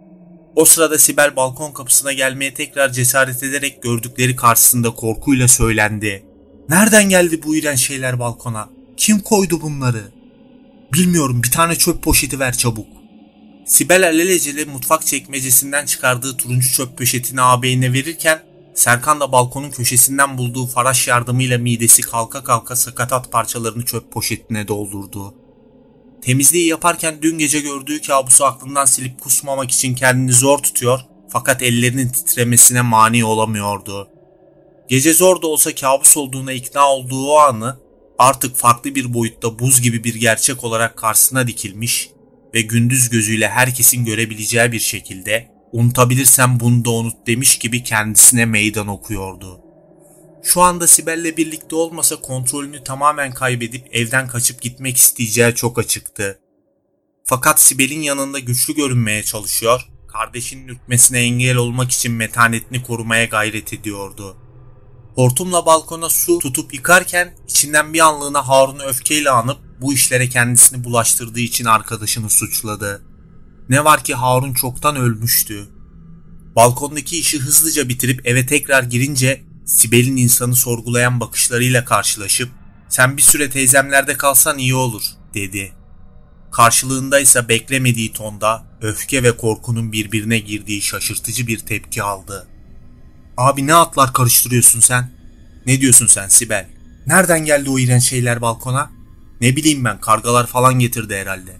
O 0.57 0.65
sırada 0.65 0.99
Sibel 0.99 1.37
balkon 1.37 1.73
kapısına 1.73 2.13
gelmeye 2.13 2.55
tekrar 2.55 2.93
cesaret 2.93 3.43
ederek 3.43 3.83
gördükleri 3.83 4.37
karşısında 4.37 4.91
korkuyla 4.91 5.49
söylendi. 5.49 6.25
Nereden 6.69 7.09
geldi 7.09 7.43
bu 7.43 7.57
iğrenç 7.57 7.79
şeyler 7.79 8.19
balkona? 8.19 8.82
Kim 9.03 9.21
koydu 9.21 9.61
bunları? 9.61 10.13
Bilmiyorum 10.93 11.43
bir 11.43 11.51
tane 11.51 11.77
çöp 11.77 12.03
poşeti 12.03 12.41
ver 12.41 12.57
çabuk. 12.57 12.87
Sibel 13.67 14.07
alelacele 14.07 14.65
mutfak 14.65 15.07
çekmecesinden 15.07 15.87
çıkardığı 15.87 16.37
turuncu 16.37 16.73
çöp 16.73 16.99
poşetini 16.99 17.41
ağabeyine 17.43 17.93
verirken 17.93 18.43
Serkan 18.75 19.21
da 19.21 19.33
balkonun 19.33 19.71
köşesinden 19.71 20.39
bulduğu 20.39 20.67
faraş 20.67 21.09
yardımıyla 21.09 21.59
midesi 21.59 22.03
kalka 22.03 22.45
kalka 22.45 22.77
sakatat 22.77 23.33
parçalarını 23.33 23.85
çöp 23.85 24.13
poşetine 24.13 24.69
doldurdu. 24.69 25.35
Temizliği 26.23 26.67
yaparken 26.67 27.23
dün 27.23 27.39
gece 27.39 27.61
gördüğü 27.61 28.03
kabusu 28.03 28.45
aklından 28.45 28.85
silip 28.85 29.21
kusmamak 29.21 29.71
için 29.71 29.95
kendini 29.95 30.33
zor 30.33 30.59
tutuyor 30.59 31.01
fakat 31.29 31.63
ellerinin 31.63 32.09
titremesine 32.09 32.83
mani 32.83 33.25
olamıyordu. 33.25 34.09
Gece 34.89 35.15
zor 35.15 35.43
da 35.43 35.47
olsa 35.47 35.75
kabus 35.75 36.17
olduğuna 36.17 36.53
ikna 36.53 36.89
olduğu 36.89 37.27
o 37.27 37.39
anı 37.39 37.82
artık 38.23 38.57
farklı 38.57 38.95
bir 38.95 39.15
boyutta 39.15 39.59
buz 39.59 39.81
gibi 39.81 40.05
bir 40.05 40.15
gerçek 40.15 40.65
olarak 40.65 40.97
karşısına 40.97 41.47
dikilmiş 41.47 42.11
ve 42.55 42.61
gündüz 42.61 43.09
gözüyle 43.09 43.49
herkesin 43.49 44.05
görebileceği 44.05 44.73
bir 44.73 44.81
şekilde 44.81 45.51
unutabilirsem 45.73 46.61
bunu 46.61 46.85
da 46.85 46.91
unut 46.91 47.27
demiş 47.27 47.59
gibi 47.59 47.85
kendisine 47.85 48.47
meydan 48.47 48.89
okuyordu. 48.89 49.61
Şu 50.43 50.61
anda 50.61 50.87
Sibel'le 50.87 51.37
birlikte 51.37 51.77
olmasa 51.77 52.17
kontrolünü 52.17 52.85
tamamen 52.85 53.33
kaybedip 53.33 53.89
evden 53.93 54.29
kaçıp 54.29 54.63
gitmek 54.63 54.97
isteyeceği 54.97 55.55
çok 55.55 55.79
açıktı. 55.79 56.39
Fakat 57.25 57.61
Sibel'in 57.61 58.03
yanında 58.03 58.39
güçlü 58.39 58.75
görünmeye 58.75 59.23
çalışıyor, 59.23 59.89
kardeşinin 60.09 60.69
ürkmesine 60.69 61.21
engel 61.21 61.57
olmak 61.57 61.93
için 61.93 62.13
metanetini 62.13 62.83
korumaya 62.83 63.25
gayret 63.25 63.73
ediyordu. 63.73 64.37
Hortumla 65.15 65.67
balkona 65.67 66.09
su 66.09 66.39
tutup 66.39 66.75
yıkarken 66.75 67.35
içinden 67.49 67.93
bir 67.93 68.01
anlığına 68.01 68.49
Harun'u 68.49 68.83
öfkeyle 68.83 69.31
anıp 69.31 69.59
bu 69.81 69.93
işlere 69.95 70.29
kendisini 70.29 70.85
bulaştırdığı 70.85 71.41
için 71.41 71.65
arkadaşını 71.65 72.31
suçladı. 72.31 73.03
Ne 73.69 73.85
var 73.85 74.05
ki 74.05 74.15
Harun 74.15 74.55
çoktan 74.55 74.97
ölmüştü. 74.97 75.69
Balkondaki 76.57 77.19
işi 77.19 77.39
hızlıca 77.39 77.89
bitirip 77.89 78.27
eve 78.27 78.47
tekrar 78.47 78.83
girince 78.83 79.45
Sibel'in 79.67 80.17
insanı 80.17 80.57
sorgulayan 80.57 81.21
bakışlarıyla 81.21 81.85
karşılaşıp 81.85 82.51
Sen 82.93 83.17
bir 83.17 83.23
süre 83.23 83.51
teyzemlerde 83.51 84.17
kalsan 84.17 84.59
iyi 84.59 84.75
olur 84.75 85.03
dedi. 85.35 85.73
Karşılığında 86.51 87.21
ise 87.21 87.49
beklemediği 87.49 88.13
tonda 88.13 88.65
öfke 88.81 89.23
ve 89.23 89.37
korkunun 89.37 89.93
birbirine 89.93 90.39
girdiği 90.39 90.83
şaşırtıcı 90.83 91.47
bir 91.47 91.59
tepki 91.59 92.03
aldı. 92.03 92.49
Abi 93.37 93.67
ne 93.67 93.75
atlar 93.75 94.13
karıştırıyorsun 94.13 94.81
sen? 94.81 95.11
Ne 95.67 95.81
diyorsun 95.81 96.07
sen 96.07 96.29
Sibel? 96.29 96.69
Nereden 97.07 97.45
geldi 97.45 97.71
o 97.71 97.79
iğrenç 97.79 98.03
şeyler 98.03 98.41
balkona? 98.41 98.91
Ne 99.41 99.57
bileyim 99.57 99.85
ben 99.85 100.01
kargalar 100.01 100.47
falan 100.47 100.79
getirdi 100.79 101.17
herhalde. 101.17 101.57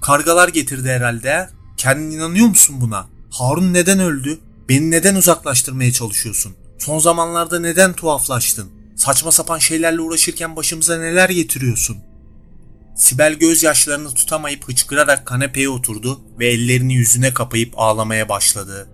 Kargalar 0.00 0.48
getirdi 0.48 0.88
herhalde. 0.88 1.50
Kendin 1.76 2.10
inanıyor 2.10 2.46
musun 2.46 2.76
buna? 2.80 3.06
Harun 3.30 3.74
neden 3.74 3.98
öldü? 3.98 4.38
Beni 4.68 4.90
neden 4.90 5.14
uzaklaştırmaya 5.14 5.92
çalışıyorsun? 5.92 6.54
Son 6.78 6.98
zamanlarda 6.98 7.60
neden 7.60 7.92
tuhaflaştın? 7.92 8.70
Saçma 8.96 9.32
sapan 9.32 9.58
şeylerle 9.58 10.00
uğraşırken 10.00 10.56
başımıza 10.56 10.98
neler 10.98 11.28
getiriyorsun? 11.28 11.96
Sibel 12.96 13.34
gözyaşlarını 13.34 14.14
tutamayıp 14.14 14.68
hıçkırarak 14.68 15.26
kanepeye 15.26 15.68
oturdu 15.68 16.20
ve 16.38 16.46
ellerini 16.46 16.94
yüzüne 16.94 17.34
kapayıp 17.34 17.72
ağlamaya 17.76 18.28
başladı. 18.28 18.88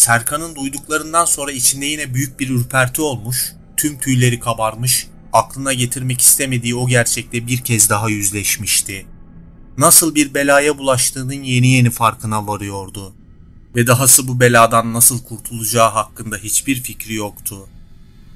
Serkan'ın 0.00 0.54
duyduklarından 0.54 1.24
sonra 1.24 1.52
içinde 1.52 1.86
yine 1.86 2.14
büyük 2.14 2.40
bir 2.40 2.50
ürperti 2.50 3.02
olmuş, 3.02 3.52
tüm 3.76 3.98
tüyleri 3.98 4.40
kabarmış, 4.40 5.06
aklına 5.32 5.72
getirmek 5.72 6.20
istemediği 6.20 6.74
o 6.74 6.88
gerçekle 6.88 7.46
bir 7.46 7.58
kez 7.58 7.90
daha 7.90 8.08
yüzleşmişti. 8.08 9.06
Nasıl 9.78 10.14
bir 10.14 10.34
belaya 10.34 10.78
bulaştığının 10.78 11.42
yeni 11.42 11.68
yeni 11.68 11.90
farkına 11.90 12.46
varıyordu. 12.46 13.14
Ve 13.76 13.86
dahası 13.86 14.28
bu 14.28 14.40
beladan 14.40 14.92
nasıl 14.92 15.24
kurtulacağı 15.24 15.90
hakkında 15.90 16.36
hiçbir 16.36 16.82
fikri 16.82 17.14
yoktu. 17.14 17.68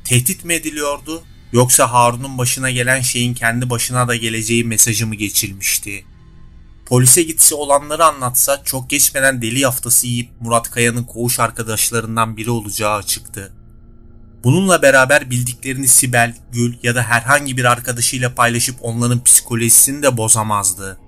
Tehdit 0.04 0.44
mi 0.44 0.54
ediliyordu 0.54 1.23
yoksa 1.52 1.92
Harun'un 1.92 2.38
başına 2.38 2.71
gelen 2.71 3.00
şeyin 3.00 3.35
kendi 3.35 3.71
başına 3.71 4.09
da 4.09 4.16
geleceği 4.16 4.64
mesajı 4.64 5.06
mı 5.06 5.14
geçilmişti? 5.14 6.04
Polise 6.87 7.23
gitse 7.23 7.55
olanları 7.55 8.05
anlatsa 8.05 8.62
çok 8.64 8.91
geçmeden 8.91 9.43
deli 9.43 9.59
yaftası 9.59 10.07
yiyip 10.07 10.31
Murat 10.41 10.71
Kaya'nın 10.71 11.05
koğuş 11.05 11.41
arkadaşlarından 11.41 12.37
biri 12.37 12.50
olacağı 12.50 12.95
açıktı. 12.95 13.53
Bununla 14.45 14.83
beraber 14.83 15.31
bildiklerini 15.31 15.88
Sibel, 15.88 16.37
Gül 16.53 16.75
ya 16.83 16.95
da 16.95 17.03
herhangi 17.03 17.57
bir 17.57 17.64
arkadaşıyla 17.64 18.35
paylaşıp 18.35 18.76
onların 18.81 19.25
psikolojisini 19.25 20.03
de 20.03 20.17
bozamazdı. 20.17 20.99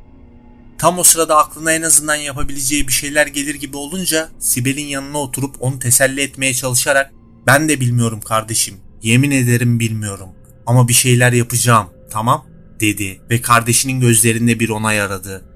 Tam 0.79 0.99
o 0.99 1.05
sırada 1.05 1.37
aklına 1.37 1.73
en 1.73 1.83
azından 1.83 2.15
yapabileceği 2.15 2.89
bir 2.89 2.93
şeyler 2.93 3.27
gelir 3.27 3.55
gibi 3.55 3.77
olunca 3.77 4.29
Sibel'in 4.39 4.87
yanına 4.87 5.19
oturup 5.19 5.57
onu 5.61 5.79
teselli 5.79 6.21
etmeye 6.21 6.55
çalışarak 6.55 7.13
ben 7.47 7.69
de 7.69 7.81
bilmiyorum 7.81 8.21
kardeşim, 8.21 8.75
yemin 9.03 9.31
ederim 9.31 9.81
bilmiyorum 9.81 10.29
ama 10.67 10.89
bir 10.89 10.93
şeyler 10.93 11.33
yapacağım, 11.33 11.87
tamam 12.11 12.47
dedi 12.81 13.21
ve 13.31 13.41
kardeşinin 13.41 14.01
gözlerinde 14.01 14.61
bir 14.61 14.69
onay 14.69 15.01
aradı. 15.01 15.56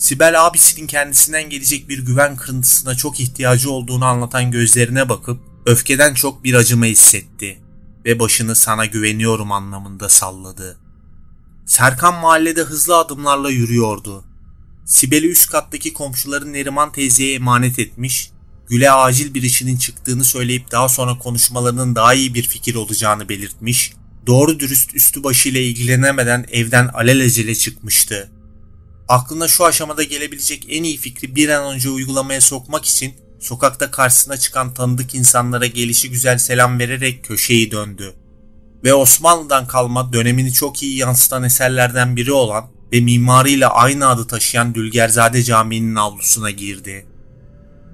Sibel 0.00 0.46
abisinin 0.46 0.86
kendisinden 0.86 1.50
gelecek 1.50 1.88
bir 1.88 1.98
güven 1.98 2.36
kırıntısına 2.36 2.94
çok 2.94 3.20
ihtiyacı 3.20 3.70
olduğunu 3.70 4.04
anlatan 4.04 4.50
gözlerine 4.50 5.08
bakıp 5.08 5.40
öfkeden 5.66 6.14
çok 6.14 6.44
bir 6.44 6.54
acıma 6.54 6.86
hissetti 6.86 7.58
ve 8.04 8.18
başını 8.18 8.54
sana 8.54 8.86
güveniyorum 8.86 9.52
anlamında 9.52 10.08
salladı. 10.08 10.78
Serkan 11.66 12.14
mahallede 12.14 12.62
hızlı 12.62 12.96
adımlarla 12.96 13.50
yürüyordu. 13.50 14.24
Sibel'i 14.84 15.30
üst 15.30 15.50
kattaki 15.50 15.92
komşuların 15.92 16.52
Neriman 16.52 16.92
teyzeye 16.92 17.34
emanet 17.34 17.78
etmiş, 17.78 18.30
Gül'e 18.68 18.90
acil 18.90 19.34
bir 19.34 19.42
işinin 19.42 19.76
çıktığını 19.76 20.24
söyleyip 20.24 20.70
daha 20.70 20.88
sonra 20.88 21.18
konuşmalarının 21.18 21.94
daha 21.94 22.14
iyi 22.14 22.34
bir 22.34 22.42
fikir 22.42 22.74
olacağını 22.74 23.28
belirtmiş, 23.28 23.92
doğru 24.26 24.60
dürüst 24.60 24.94
üstü 24.94 25.24
başıyla 25.24 25.60
ilgilenemeden 25.60 26.46
evden 26.50 26.88
alelacele 26.88 27.54
çıkmıştı. 27.54 28.30
Aklına 29.10 29.48
şu 29.48 29.64
aşamada 29.64 30.02
gelebilecek 30.02 30.66
en 30.68 30.82
iyi 30.82 30.96
fikri 30.96 31.34
bir 31.34 31.48
an 31.48 31.74
önce 31.74 31.90
uygulamaya 31.90 32.40
sokmak 32.40 32.84
için 32.84 33.14
sokakta 33.40 33.90
karşısına 33.90 34.36
çıkan 34.36 34.74
tanıdık 34.74 35.14
insanlara 35.14 35.66
gelişi 35.66 36.10
güzel 36.10 36.38
selam 36.38 36.78
vererek 36.78 37.24
köşeyi 37.24 37.70
döndü. 37.70 38.14
Ve 38.84 38.94
Osmanlı'dan 38.94 39.66
kalma 39.66 40.12
dönemini 40.12 40.52
çok 40.52 40.82
iyi 40.82 40.96
yansıtan 40.96 41.44
eserlerden 41.44 42.16
biri 42.16 42.32
olan 42.32 42.64
ve 42.92 43.00
mimarıyla 43.00 43.70
aynı 43.70 44.08
adı 44.08 44.26
taşıyan 44.26 44.74
Dülgerzade 44.74 45.42
Camii'nin 45.42 45.94
avlusuna 45.94 46.50
girdi. 46.50 47.06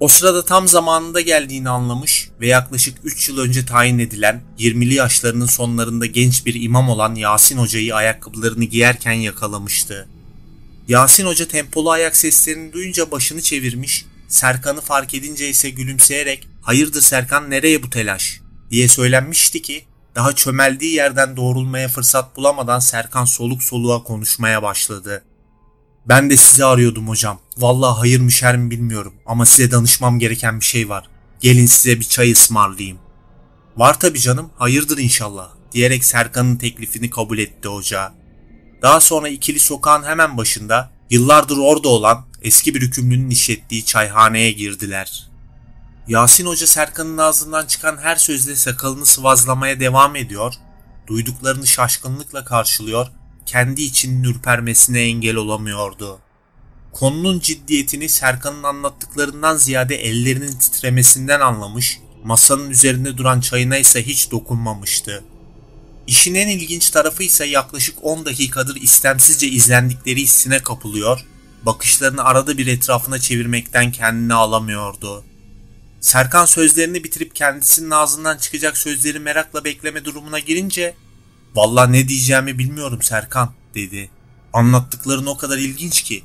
O 0.01 0.09
sırada 0.09 0.45
tam 0.45 0.69
zamanında 0.69 1.21
geldiğini 1.21 1.69
anlamış 1.69 2.31
ve 2.41 2.47
yaklaşık 2.47 2.99
3 3.05 3.29
yıl 3.29 3.39
önce 3.39 3.67
tayin 3.67 3.99
edilen 3.99 4.43
20'li 4.59 4.95
yaşlarının 4.95 5.47
sonlarında 5.47 6.07
genç 6.07 6.47
bir 6.47 6.63
imam 6.63 6.89
olan 6.89 7.15
Yasin 7.15 7.59
Hoca'yı 7.59 7.95
ayakkabılarını 7.95 8.65
giyerken 8.65 9.13
yakalamıştı. 9.13 10.09
Yasin 10.89 11.27
Hoca 11.27 11.49
tempolu 11.49 11.91
ayak 11.91 12.17
seslerini 12.17 12.73
duyunca 12.73 13.11
başını 13.11 13.43
çevirmiş, 13.43 14.07
Serkan'ı 14.29 14.81
fark 14.81 15.15
edince 15.15 15.49
ise 15.49 15.71
gülümseyerek 15.71 16.49
''Hayırdır 16.63 17.01
Serkan 17.01 17.51
nereye 17.51 17.83
bu 17.83 17.91
telaş?'' 17.91 18.41
diye 18.71 18.89
söylenmişti 18.89 19.63
ki 19.63 19.85
daha 20.15 20.33
çömeldiği 20.33 20.95
yerden 20.95 21.37
doğrulmaya 21.37 21.89
fırsat 21.89 22.37
bulamadan 22.37 22.79
Serkan 22.79 23.25
soluk 23.25 23.63
soluğa 23.63 24.03
konuşmaya 24.03 24.63
başladı. 24.63 25.25
Ben 26.09 26.31
de 26.31 26.37
sizi 26.37 26.65
arıyordum 26.65 27.09
hocam. 27.09 27.41
Vallahi 27.57 27.99
hayır 27.99 28.21
mı 28.21 28.33
şer 28.33 28.57
mi 28.57 28.71
bilmiyorum 28.71 29.15
ama 29.27 29.47
size 29.47 29.71
danışmam 29.71 30.19
gereken 30.19 30.61
bir 30.61 30.65
şey 30.65 30.89
var. 30.89 31.09
Gelin 31.41 31.67
size 31.67 32.01
bir 32.01 32.05
çay 32.05 32.33
ısmarlayayım. 32.33 32.99
Var 33.77 34.01
tabi 34.01 34.21
canım 34.21 34.51
hayırdır 34.57 34.99
inşallah 34.99 35.49
diyerek 35.73 36.05
Serkan'ın 36.05 36.57
teklifini 36.57 37.11
kabul 37.11 37.39
etti 37.39 37.69
hoca. 37.69 38.13
Daha 38.87 39.01
sonra 39.01 39.29
ikili 39.29 39.61
sokağın 39.61 40.03
hemen 40.03 40.37
başında 40.37 40.91
yıllardır 41.11 41.59
orada 41.59 41.89
olan 41.89 42.27
eski 42.43 42.75
bir 42.75 42.83
hükümlünün 42.83 43.31
işlettiği 43.31 43.85
çayhaneye 43.85 44.53
girdiler. 44.53 45.29
Yasin 46.09 46.47
Hoca 46.47 46.67
Serkan'ın 46.67 47.19
ağzından 47.19 47.67
çıkan 47.67 47.97
her 47.97 48.17
sözle 48.17 48.57
sakalını 48.57 49.07
sıvazlamaya 49.07 49.81
devam 49.81 50.17
ediyor, 50.17 50.55
duyduklarını 51.07 51.67
şaşkınlıkla 51.67 52.45
karşılıyor, 52.45 53.07
kendi 53.47 53.83
içinin 53.83 54.25
ürpermesine 54.25 55.01
engel 55.01 55.37
olamıyordu. 55.37 56.19
Konunun 56.93 57.41
ciddiyetini 57.41 58.09
Serkan'ın 58.09 58.63
anlattıklarından 58.63 59.57
ziyade 59.57 59.97
ellerinin 59.97 60.59
titremesinden 60.59 61.41
anlamış, 61.41 62.01
masanın 62.25 62.71
üzerinde 62.71 63.17
duran 63.17 63.41
çayına 63.41 63.77
ise 63.77 64.07
hiç 64.07 64.31
dokunmamıştı. 64.31 65.25
İşin 66.07 66.35
en 66.35 66.49
ilginç 66.49 66.91
tarafı 66.91 67.23
ise 67.23 67.47
yaklaşık 67.47 67.99
10 68.03 68.25
dakikadır 68.25 68.77
istemsizce 68.77 69.49
izlendikleri 69.49 70.23
hissine 70.23 70.63
kapılıyor, 70.63 71.21
bakışlarını 71.63 72.25
arada 72.25 72.59
bir 72.59 72.67
etrafına 72.67 73.19
çevirmekten 73.19 73.93
kendini 73.93 74.35
alamıyordu. 74.35 75.25
Serkan 76.01 76.47
sözlerini 76.47 77.05
bitirip 77.05 77.35
kendisinin 77.35 77.91
ağzından 77.91 78.39
çıkacak 78.39 78.79
sözleri 78.79 79.19
merakla 79.19 79.65
bekleme 79.65 80.05
durumuna 80.05 80.39
girince 80.39 80.95
''Valla 81.55 81.87
ne 81.87 82.09
diyeceğimi 82.09 82.59
bilmiyorum 82.59 83.03
Serkan'' 83.03 83.55
dedi. 83.75 84.11
Anlattıkların 84.53 85.27
o 85.27 85.37
kadar 85.37 85.59
ilginç 85.59 86.03
ki 86.03 86.25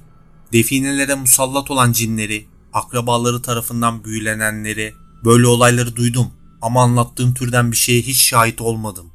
definelere 0.54 1.16
musallat 1.16 1.72
olan 1.72 1.92
cinleri, 1.92 2.46
akrabaları 2.74 3.42
tarafından 3.42 4.04
büyülenenleri, 4.04 4.94
böyle 5.26 5.48
olayları 5.48 5.96
duydum 5.96 6.34
ama 6.62 6.84
anlattığın 6.84 7.34
türden 7.34 7.72
bir 7.72 7.78
şeye 7.78 8.02
hiç 8.02 8.22
şahit 8.22 8.62
olmadım. 8.62 9.12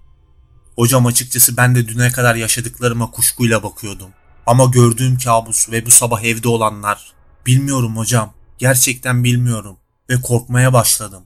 Hocam 0.76 1.06
açıkçası 1.06 1.56
ben 1.56 1.74
de 1.74 1.88
düne 1.88 2.12
kadar 2.12 2.34
yaşadıklarıma 2.34 3.10
kuşkuyla 3.10 3.62
bakıyordum. 3.62 4.10
Ama 4.46 4.64
gördüğüm 4.64 5.18
kabus 5.18 5.70
ve 5.70 5.86
bu 5.86 5.90
sabah 5.90 6.22
evde 6.22 6.48
olanlar, 6.48 7.12
bilmiyorum 7.46 7.96
hocam, 7.96 8.34
gerçekten 8.58 9.24
bilmiyorum 9.24 9.76
ve 10.10 10.20
korkmaya 10.20 10.72
başladım. 10.72 11.22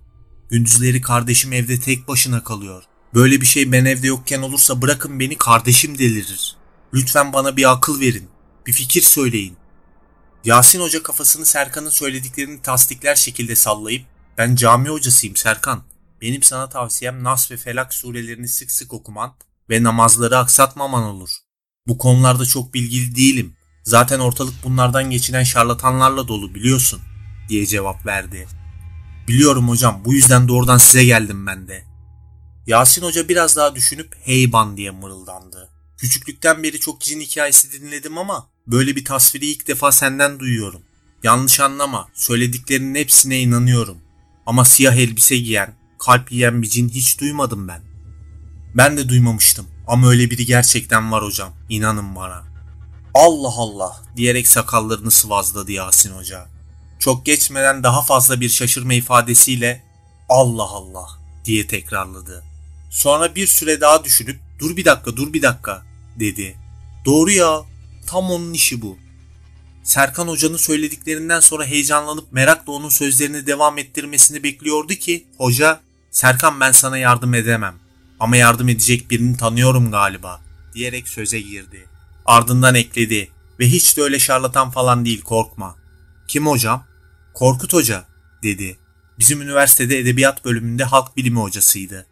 Gündüzleri 0.51 1.01
kardeşim 1.01 1.53
evde 1.53 1.81
tek 1.81 2.09
başına 2.09 2.45
kalıyor. 2.45 2.83
Böyle 3.15 3.41
bir 3.41 3.47
şey 3.47 3.73
ben 3.73 3.85
evde 3.85 4.07
yokken 4.07 4.43
olursa 4.43 4.83
bırakın 4.83 5.21
beni 5.21 5.39
kardeşim 5.39 5.99
delirir. 5.99 6.57
Lütfen 6.95 7.33
bana 7.33 7.57
bir 7.57 7.73
akıl 7.73 8.01
verin. 8.01 8.29
Bir 8.67 8.73
fikir 8.73 9.03
söyleyin. 9.03 9.57
Yasin 10.45 10.81
Hoca 10.81 11.03
kafasını 11.03 11.47
Serkan'ın 11.47 11.91
söylediklerini 11.91 12.63
tasdikler 12.63 13.15
şekilde 13.15 13.57
sallayıp 13.57 14.03
ben 14.39 14.55
cami 14.55 14.89
hocasıyım 14.89 15.37
Serkan. 15.37 15.83
Benim 16.23 16.43
sana 16.43 16.69
tavsiyem 16.69 17.25
Nas 17.25 17.51
ve 17.51 17.57
Felak 17.57 17.95
surelerini 17.95 18.49
sık 18.49 18.73
sık 18.73 18.93
okuman 18.93 19.35
ve 19.71 19.83
namazları 19.83 20.39
aksatmaman 20.39 21.03
olur. 21.03 21.31
Bu 21.87 21.99
konularda 21.99 22.47
çok 22.47 22.75
bilgili 22.75 23.17
değilim. 23.17 23.57
Zaten 23.85 24.19
ortalık 24.19 24.55
bunlardan 24.65 25.11
geçinen 25.11 25.43
şarlatanlarla 25.43 26.29
dolu 26.29 26.55
biliyorsun 26.55 27.01
diye 27.49 27.67
cevap 27.67 28.07
verdi. 28.07 28.49
Biliyorum 29.29 29.69
hocam 29.69 30.03
bu 30.05 30.15
yüzden 30.15 30.49
doğrudan 30.49 30.79
size 30.79 31.05
geldim 31.05 31.47
ben 31.47 31.69
de. 31.69 31.85
Yasin 32.67 33.03
Hoca 33.03 33.29
biraz 33.29 33.57
daha 33.57 33.75
düşünüp 33.75 34.17
heyban 34.23 34.77
diye 34.77 34.91
mırıldandı. 34.91 35.69
Küçüklükten 35.97 36.63
beri 36.63 36.81
çok 36.81 37.01
cin 37.01 37.21
hikayesi 37.21 37.73
dinledim 37.73 38.19
ama 38.19 38.49
böyle 38.67 38.97
bir 38.97 39.05
tasviri 39.05 39.47
ilk 39.47 39.69
defa 39.69 39.93
senden 39.93 40.41
duyuyorum. 40.41 40.83
Yanlış 41.23 41.61
anlama 41.61 42.09
söylediklerinin 42.15 42.95
hepsine 42.95 43.41
inanıyorum. 43.41 43.99
Ama 44.47 44.65
siyah 44.65 44.95
elbise 44.95 45.37
giyen, 45.37 45.75
kalp 46.01 46.33
yiyen 46.33 46.63
bir 46.63 46.69
cin 46.69 46.89
hiç 46.89 47.21
duymadım 47.21 47.69
ben. 47.69 47.83
Ben 48.75 48.97
de 48.97 49.09
duymamıştım. 49.09 49.67
Ama 49.87 50.09
öyle 50.09 50.31
biri 50.31 50.47
gerçekten 50.47 51.13
var 51.13 51.25
hocam. 51.25 51.53
İnanın 51.69 52.17
bana. 52.17 52.43
Allah 53.15 53.55
Allah 53.57 54.03
diyerek 54.17 54.49
sakallarını 54.49 55.11
sıvazladı 55.11 55.73
Yasin 55.73 56.11
Hoca. 56.11 56.47
Çok 56.99 57.27
geçmeden 57.27 57.83
daha 57.83 58.03
fazla 58.03 58.41
bir 58.41 58.49
şaşırma 58.49 58.95
ifadesiyle 58.95 59.85
Allah 60.29 60.63
Allah 60.63 61.09
diye 61.45 61.67
tekrarladı. 61.67 62.45
Sonra 62.91 63.35
bir 63.35 63.47
süre 63.47 63.81
daha 63.81 64.05
düşünüp 64.05 64.41
dur 64.59 64.77
bir 64.77 64.85
dakika 64.85 65.17
dur 65.17 65.33
bir 65.33 65.43
dakika 65.43 65.83
dedi. 66.21 66.59
Doğru 67.05 67.31
ya 67.31 67.63
tam 68.07 68.31
onun 68.31 68.53
işi 68.53 68.83
bu. 68.83 68.97
Serkan 69.83 70.29
Hoca'nın 70.29 70.57
söylediklerinden 70.57 71.41
sonra 71.41 71.65
heyecanlanıp 71.65 72.33
merakla 72.33 72.73
onun 72.73 72.89
sözlerini 72.89 73.47
devam 73.47 73.79
ettirmesini 73.79 74.43
bekliyordu 74.43 74.95
ki 74.95 75.27
hoca 75.39 75.81
Serkan 76.11 76.61
ben 76.61 76.73
sana 76.73 76.99
yardım 76.99 77.35
edemem 77.35 77.75
ama 78.20 78.37
yardım 78.37 78.68
edecek 78.68 79.11
birini 79.11 79.37
tanıyorum 79.37 79.90
galiba 79.90 80.40
diyerek 80.75 81.09
söze 81.09 81.40
girdi. 81.40 81.87
Ardından 82.27 82.75
ekledi 82.75 83.31
ve 83.61 83.68
hiç 83.68 83.96
de 83.96 84.03
öyle 84.03 84.18
şarlatan 84.18 84.70
falan 84.70 85.05
değil 85.05 85.23
korkma. 85.23 85.77
Kim 86.29 86.46
hocam? 86.46 86.85
Korkut 87.35 87.73
Hoca 87.73 88.05
dedi. 88.42 88.79
Bizim 89.18 89.42
üniversitede 89.42 89.99
edebiyat 89.99 90.44
bölümünde 90.44 90.85
halk 90.85 91.16
bilimi 91.16 91.38
hocasıydı. 91.38 92.07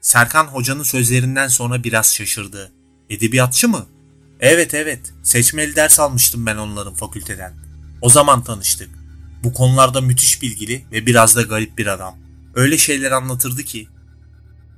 Serkan 0.00 0.44
hocanın 0.44 0.82
sözlerinden 0.82 1.48
sonra 1.48 1.84
biraz 1.84 2.14
şaşırdı. 2.14 2.72
Edebiyatçı 3.10 3.68
mı? 3.68 3.86
Evet 4.40 4.74
evet. 4.74 5.12
Seçmeli 5.22 5.76
ders 5.76 6.00
almıştım 6.00 6.46
ben 6.46 6.56
onların 6.56 6.94
fakülteden. 6.94 7.54
O 8.00 8.08
zaman 8.08 8.44
tanıştık. 8.44 8.90
Bu 9.42 9.54
konularda 9.54 10.00
müthiş 10.00 10.42
bilgili 10.42 10.84
ve 10.92 11.06
biraz 11.06 11.36
da 11.36 11.42
garip 11.42 11.78
bir 11.78 11.86
adam. 11.86 12.27
Öyle 12.54 12.78
şeyler 12.78 13.10
anlatırdı 13.10 13.62
ki. 13.62 13.88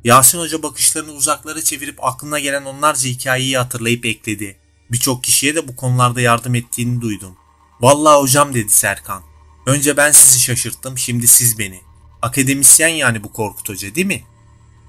Yasin 0.04 0.38
Hoca 0.38 0.62
bakışlarını 0.62 1.12
uzaklara 1.12 1.64
çevirip 1.64 2.04
aklına 2.04 2.38
gelen 2.38 2.64
onlarca 2.64 3.08
hikayeyi 3.08 3.58
hatırlayıp 3.58 4.06
ekledi. 4.06 4.58
Birçok 4.92 5.24
kişiye 5.24 5.54
de 5.54 5.68
bu 5.68 5.76
konularda 5.76 6.20
yardım 6.20 6.54
ettiğini 6.54 7.00
duydum. 7.00 7.36
Vallahi 7.80 8.22
hocam 8.22 8.54
dedi 8.54 8.70
Serkan. 8.72 9.22
Önce 9.66 9.96
ben 9.96 10.12
sizi 10.12 10.40
şaşırttım, 10.40 10.98
şimdi 10.98 11.26
siz 11.26 11.58
beni. 11.58 11.80
Akademisyen 12.22 12.88
yani 12.88 13.24
bu 13.24 13.32
Korkut 13.32 13.68
Hoca 13.68 13.94
değil 13.94 14.06
mi? 14.06 14.24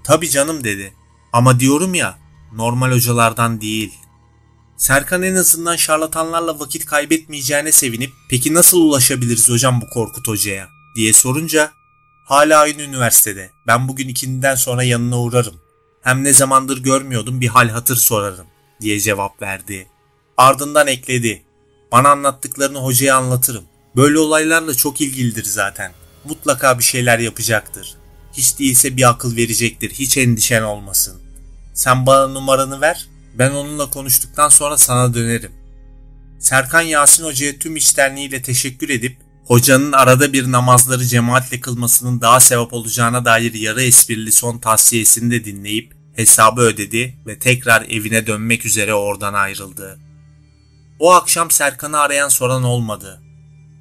Tabi 0.04 0.30
canım 0.30 0.64
dedi. 0.64 0.94
Ama 1.34 1.60
diyorum 1.60 1.94
ya, 1.94 2.20
normal 2.54 2.92
hocalardan 2.92 3.62
değil. 3.62 3.94
Serkan 4.78 5.24
en 5.24 5.36
azından 5.36 5.76
şarlatanlarla 5.76 6.60
vakit 6.60 6.86
kaybetmeyeceğine 6.86 7.72
sevinip 7.72 8.12
peki 8.30 8.54
nasıl 8.54 8.82
ulaşabiliriz 8.82 9.50
hocam 9.50 9.82
bu 9.82 9.90
Korkut 9.90 10.28
Hoca'ya 10.28 10.70
diye 10.96 11.14
sorunca 11.14 11.72
hala 12.26 12.60
aynı 12.60 12.82
üniversitede 12.82 13.52
ben 13.68 13.88
bugün 13.88 14.08
ikindiden 14.08 14.56
sonra 14.56 14.84
yanına 14.84 15.20
uğrarım. 15.20 15.56
Hem 16.02 16.24
ne 16.24 16.34
zamandır 16.34 16.84
görmüyordum 16.84 17.42
bir 17.42 17.48
hal 17.48 17.70
hatır 17.70 17.96
sorarım 17.96 18.46
diye 18.82 19.00
cevap 19.00 19.42
verdi. 19.42 19.88
Ardından 20.38 20.88
ekledi. 20.88 21.44
Bana 21.92 22.10
anlattıklarını 22.10 22.78
hocaya 22.78 23.16
anlatırım. 23.16 23.64
Böyle 23.96 24.20
olaylarla 24.20 24.74
çok 24.74 25.02
ilgilidir 25.02 25.44
zaten. 25.44 25.92
Mutlaka 26.26 26.80
bir 26.80 26.84
şeyler 26.84 27.20
yapacaktır. 27.20 27.96
Hiç 28.34 28.60
değilse 28.60 28.98
bir 28.98 29.10
akıl 29.10 29.36
verecektir. 29.36 29.92
Hiç 29.92 30.18
endişen 30.18 30.62
olmasın. 30.62 31.22
Sen 31.74 32.06
bana 32.06 32.28
numaranı 32.28 32.82
ver. 32.82 33.08
Ben 33.34 33.52
onunla 33.52 33.90
konuştuktan 33.90 34.50
sonra 34.50 34.78
sana 34.78 35.14
dönerim. 35.14 35.52
Serkan 36.40 36.82
Yasin 36.82 37.24
Hoca'ya 37.24 37.60
tüm 37.60 37.76
içtenliğiyle 37.76 38.42
teşekkür 38.42 38.90
edip 38.90 39.18
hocanın 39.46 39.92
arada 39.92 40.34
bir 40.34 40.52
namazları 40.52 41.06
cemaatle 41.06 41.60
kılmasının 41.60 42.22
daha 42.22 42.40
sevap 42.40 42.74
olacağına 42.74 43.26
dair 43.26 43.54
yarı 43.54 43.84
esprili 43.84 44.32
son 44.32 44.58
tavsiyesini 44.58 45.32
de 45.32 45.46
dinleyip 45.46 45.94
hesabı 46.16 46.62
ödedi 46.62 47.18
ve 47.28 47.40
tekrar 47.40 47.82
evine 47.82 48.28
dönmek 48.28 48.66
üzere 48.66 48.94
oradan 48.94 49.34
ayrıldı. 49.34 50.00
O 51.00 51.12
akşam 51.12 51.52
Serkan'ı 51.52 52.00
arayan 52.00 52.30
soran 52.30 52.64
olmadı 52.64 53.22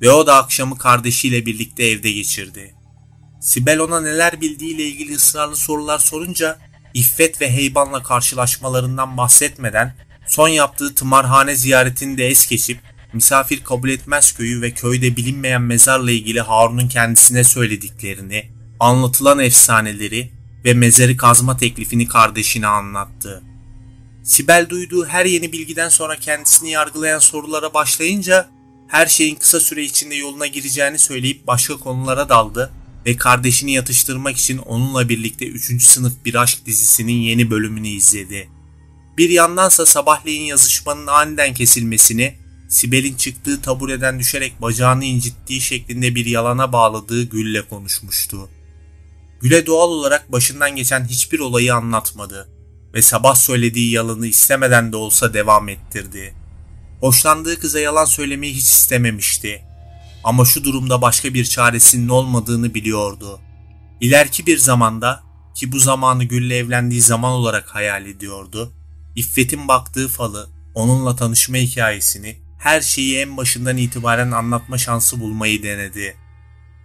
ve 0.01 0.11
o 0.11 0.27
da 0.27 0.37
akşamı 0.37 0.79
kardeşiyle 0.79 1.46
birlikte 1.46 1.85
evde 1.85 2.12
geçirdi. 2.12 2.75
Sibel 3.40 3.79
ona 3.79 4.01
neler 4.01 4.40
bildiğiyle 4.40 4.83
ilgili 4.83 5.14
ısrarlı 5.14 5.57
sorular 5.57 5.99
sorunca 5.99 6.59
İffet 6.94 7.40
ve 7.40 7.51
Heyban'la 7.51 8.03
karşılaşmalarından 8.03 9.16
bahsetmeden 9.16 9.96
son 10.27 10.49
yaptığı 10.49 10.94
tımarhane 10.94 11.55
ziyaretini 11.55 12.18
de 12.18 12.27
es 12.27 12.46
geçip 12.46 12.79
misafir 13.12 13.64
kabul 13.64 13.88
etmez 13.88 14.33
köyü 14.33 14.62
ve 14.62 14.70
köyde 14.70 15.16
bilinmeyen 15.16 15.62
mezarla 15.62 16.11
ilgili 16.11 16.40
Harun'un 16.40 16.88
kendisine 16.88 17.44
söylediklerini, 17.44 18.51
anlatılan 18.81 19.38
efsaneleri 19.38 20.31
ve 20.64 20.75
mezarı 20.75 21.16
kazma 21.16 21.57
teklifini 21.57 22.09
kardeşine 22.09 22.66
anlattı. 22.66 23.42
Sibel 24.23 24.66
duyduğu 24.68 25.07
her 25.07 25.25
yeni 25.25 25.53
bilgiden 25.53 25.88
sonra 25.88 26.16
kendisini 26.16 26.70
yargılayan 26.70 27.18
sorulara 27.18 27.75
başlayınca 27.75 28.49
her 28.88 29.07
şeyin 29.07 29.35
kısa 29.35 29.61
süre 29.61 29.85
içinde 29.85 30.14
yoluna 30.14 30.46
gireceğini 30.46 30.99
söyleyip 30.99 31.46
başka 31.46 31.77
konulara 31.77 32.29
daldı 32.29 32.73
ve 33.07 33.16
kardeşini 33.16 33.73
yatıştırmak 33.73 34.37
için 34.37 34.59
onunla 34.59 35.09
birlikte 35.09 35.46
3. 35.46 35.83
sınıf 35.83 36.12
bir 36.25 36.35
aşk 36.35 36.66
dizisinin 36.66 37.20
yeni 37.20 37.51
bölümünü 37.51 37.88
izledi. 37.88 38.49
Bir 39.18 39.31
yandansa 39.31 39.87
sabahleyin 39.87 40.42
yazışmanın 40.42 41.07
aniden 41.07 41.55
kesilmesini, 41.55 42.35
Sibel'in 42.70 43.16
çıktığı 43.16 43.62
tabureden 43.62 44.18
düşerek 44.18 44.62
bacağını 44.62 45.04
incittiği 45.04 45.61
şeklinde 45.61 46.14
bir 46.14 46.26
yalana 46.26 46.72
bağladığı 46.72 47.22
Gül'le 47.22 47.68
konuşmuştu. 47.68 48.48
Gül'e 49.40 49.66
doğal 49.66 49.88
olarak 49.88 50.33
başından 50.33 50.76
geçen 50.76 51.04
hiçbir 51.04 51.38
olayı 51.38 51.74
anlatmadı 51.74 52.48
ve 52.94 53.02
sabah 53.02 53.35
söylediği 53.35 53.90
yalanı 53.90 54.26
istemeden 54.26 54.92
de 54.92 54.96
olsa 54.96 55.35
devam 55.35 55.68
ettirdi. 55.68 56.35
Hoşlandığı 57.00 57.61
kıza 57.61 57.80
yalan 57.80 58.04
söylemeyi 58.04 58.54
hiç 58.54 58.64
istememişti. 58.64 59.62
Ama 60.24 60.44
şu 60.44 60.64
durumda 60.64 61.02
başka 61.02 61.35
bir 61.35 61.44
çaresinin 61.44 62.09
olmadığını 62.09 62.74
biliyordu. 62.74 63.40
İleriki 64.00 64.46
bir 64.46 64.59
zamanda 64.59 65.22
ki 65.54 65.72
bu 65.72 65.78
zamanı 65.78 66.24
Gül'le 66.24 66.50
evlendiği 66.50 67.00
zaman 67.00 67.33
olarak 67.33 67.74
hayal 67.74 68.06
ediyordu. 68.06 68.72
İffet'in 69.16 69.68
baktığı 69.68 70.09
falı, 70.09 70.48
onunla 70.74 71.16
tanışma 71.16 71.56
hikayesini, 71.56 72.50
her 72.61 72.81
şeyi 72.81 73.18
en 73.18 73.37
başından 73.37 73.77
itibaren 73.77 74.31
anlatma 74.31 74.79
şansı 74.79 75.20
bulmayı 75.20 75.62
denedi. 75.62 76.16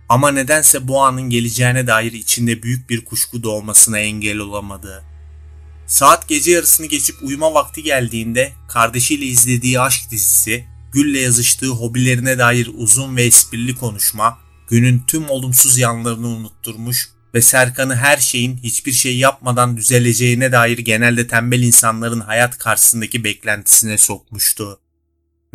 Ama 0.10 0.32
nedense 0.32 0.88
bu 0.88 1.04
anın 1.04 1.30
geleceğine 1.30 1.88
dair 1.88 2.12
içinde 2.12 2.64
büyük 2.64 2.90
bir 2.90 3.06
kuşku 3.06 3.44
doğmasına 3.44 4.00
engel 4.00 4.38
olamadı. 4.38 5.04
Saat 5.88 6.28
gece 6.28 6.52
yarısını 6.52 6.86
geçip 6.86 7.16
uyuma 7.24 7.54
vakti 7.54 7.84
geldiğinde 7.84 8.54
kardeşiyle 8.68 9.26
izlediği 9.26 9.80
aşk 9.80 10.12
dizisi, 10.12 10.66
Gül'le 10.92 11.20
yazıştığı 11.20 11.70
hobilerine 11.70 12.38
dair 12.38 12.70
uzun 12.74 13.18
ve 13.18 13.24
esprili 13.24 13.76
konuşma, 13.76 14.40
günün 14.70 15.04
tüm 15.08 15.30
olumsuz 15.30 15.78
yanlarını 15.78 16.28
unutturmuş 16.28 17.10
ve 17.34 17.42
Serkan'ı 17.42 17.96
her 17.96 18.18
şeyin 18.18 18.58
hiçbir 18.58 18.92
şey 18.92 19.18
yapmadan 19.18 19.78
düzeleceğine 19.78 20.52
dair 20.52 20.78
genelde 20.78 21.28
tembel 21.28 21.64
insanların 21.64 22.20
hayat 22.20 22.58
karşısındaki 22.58 23.24
beklentisine 23.24 23.98
sokmuştu. 23.98 24.80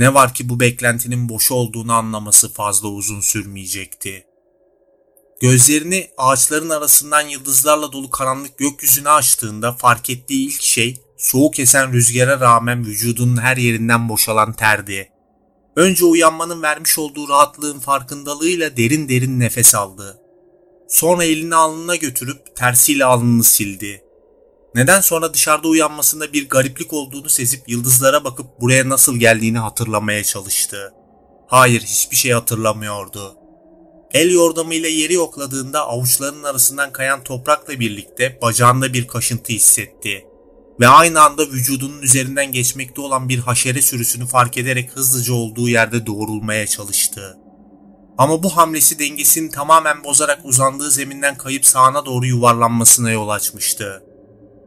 Ne 0.00 0.14
var 0.14 0.34
ki 0.34 0.48
bu 0.48 0.60
beklentinin 0.60 1.28
boş 1.28 1.52
olduğunu 1.52 1.92
anlaması 1.92 2.52
fazla 2.52 2.88
uzun 2.88 3.20
sürmeyecekti. 3.20 4.26
Gözlerini 5.40 6.10
ağaçların 6.16 6.70
arasından 6.70 7.20
yıldızlarla 7.20 7.92
dolu 7.92 8.10
karanlık 8.10 8.58
gökyüzüne 8.58 9.08
açtığında 9.08 9.72
fark 9.72 10.10
ettiği 10.10 10.46
ilk 10.46 10.62
şey 10.62 11.00
soğuk 11.18 11.58
esen 11.58 11.92
rüzgara 11.92 12.40
rağmen 12.40 12.86
vücudunun 12.86 13.36
her 13.36 13.56
yerinden 13.56 14.08
boşalan 14.08 14.52
terdi. 14.52 15.10
Önce 15.76 16.04
uyanmanın 16.04 16.62
vermiş 16.62 16.98
olduğu 16.98 17.28
rahatlığın 17.28 17.78
farkındalığıyla 17.78 18.76
derin 18.76 19.08
derin 19.08 19.40
nefes 19.40 19.74
aldı. 19.74 20.18
Sonra 20.88 21.24
elini 21.24 21.54
alnına 21.54 21.96
götürüp 21.96 22.56
tersiyle 22.56 23.04
alnını 23.04 23.44
sildi. 23.44 24.04
Neden 24.74 25.00
sonra 25.00 25.34
dışarıda 25.34 25.68
uyanmasında 25.68 26.32
bir 26.32 26.48
gariplik 26.48 26.92
olduğunu 26.92 27.28
sezip 27.28 27.68
yıldızlara 27.68 28.24
bakıp 28.24 28.60
buraya 28.60 28.88
nasıl 28.88 29.16
geldiğini 29.16 29.58
hatırlamaya 29.58 30.24
çalıştı. 30.24 30.92
Hayır 31.46 31.80
hiçbir 31.80 32.16
şey 32.16 32.32
hatırlamıyordu. 32.32 33.36
El 34.12 34.30
yordamıyla 34.30 34.88
yeri 34.88 35.14
yokladığında 35.14 35.86
avuçlarının 35.88 36.42
arasından 36.42 36.92
kayan 36.92 37.24
toprakla 37.24 37.80
birlikte 37.80 38.38
bacağında 38.42 38.92
bir 38.92 39.06
kaşıntı 39.06 39.52
hissetti. 39.52 40.26
Ve 40.80 40.88
aynı 40.88 41.20
anda 41.20 41.46
vücudunun 41.46 42.02
üzerinden 42.02 42.52
geçmekte 42.52 43.00
olan 43.00 43.28
bir 43.28 43.38
haşere 43.38 43.82
sürüsünü 43.82 44.26
fark 44.26 44.58
ederek 44.58 44.90
hızlıca 44.90 45.34
olduğu 45.34 45.68
yerde 45.68 46.06
doğrulmaya 46.06 46.66
çalıştı. 46.66 47.38
Ama 48.18 48.42
bu 48.42 48.56
hamlesi 48.56 48.98
dengesini 48.98 49.50
tamamen 49.50 50.04
bozarak 50.04 50.40
uzandığı 50.44 50.90
zeminden 50.90 51.36
kayıp 51.36 51.66
sağına 51.66 52.06
doğru 52.06 52.26
yuvarlanmasına 52.26 53.10
yol 53.10 53.28
açmıştı. 53.28 54.02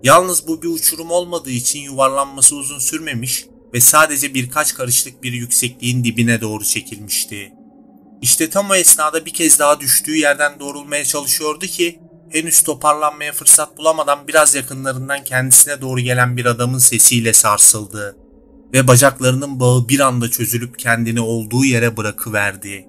Yalnız 0.04 0.48
bu 0.48 0.62
bir 0.62 0.68
uçurum 0.68 1.12
olmadığı 1.12 1.52
için 1.52 1.80
yuvarlanması 1.80 2.56
uzun 2.56 2.80
sürmemiş 2.80 3.46
ve 3.74 3.82
sadece 3.82 4.34
birkaç 4.34 4.74
karışlık 4.74 5.24
bir 5.24 5.34
yüksekliğin 5.34 6.04
dibine 6.04 6.42
doğru 6.42 6.64
çekilmişti. 6.64 7.54
İşte 8.22 8.50
tam 8.50 8.70
o 8.70 8.76
esnada 8.76 9.26
bir 9.26 9.34
kez 9.34 9.60
daha 9.60 9.80
düştüğü 9.80 10.16
yerden 10.16 10.60
doğrulmaya 10.60 11.06
çalışıyordu 11.06 11.66
ki 11.66 12.00
henüz 12.30 12.64
toparlanmaya 12.64 13.34
fırsat 13.34 13.78
bulamadan 13.78 14.28
biraz 14.28 14.56
yakınlarından 14.56 15.24
kendisine 15.24 15.82
doğru 15.82 16.00
gelen 16.00 16.38
bir 16.38 16.46
adamın 16.46 16.78
sesiyle 16.78 17.34
sarsıldı 17.34 18.18
ve 18.74 18.88
bacaklarının 18.88 19.60
bağı 19.60 19.90
bir 19.90 20.00
anda 20.00 20.32
çözülüp 20.32 20.80
kendini 20.80 21.22
olduğu 21.22 21.66
yere 21.66 21.98
bırakıverdi. 21.98 22.88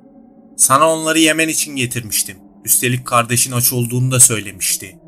Sana 0.57 0.91
onları 0.91 1.19
yemen 1.19 1.49
için 1.49 1.77
getirmiştim. 1.77 2.37
Üstelik 2.65 3.07
kardeşin 3.07 3.53
aç 3.53 3.73
olduğunu 3.73 4.11
da 4.11 4.21
söylemişti. 4.21 4.99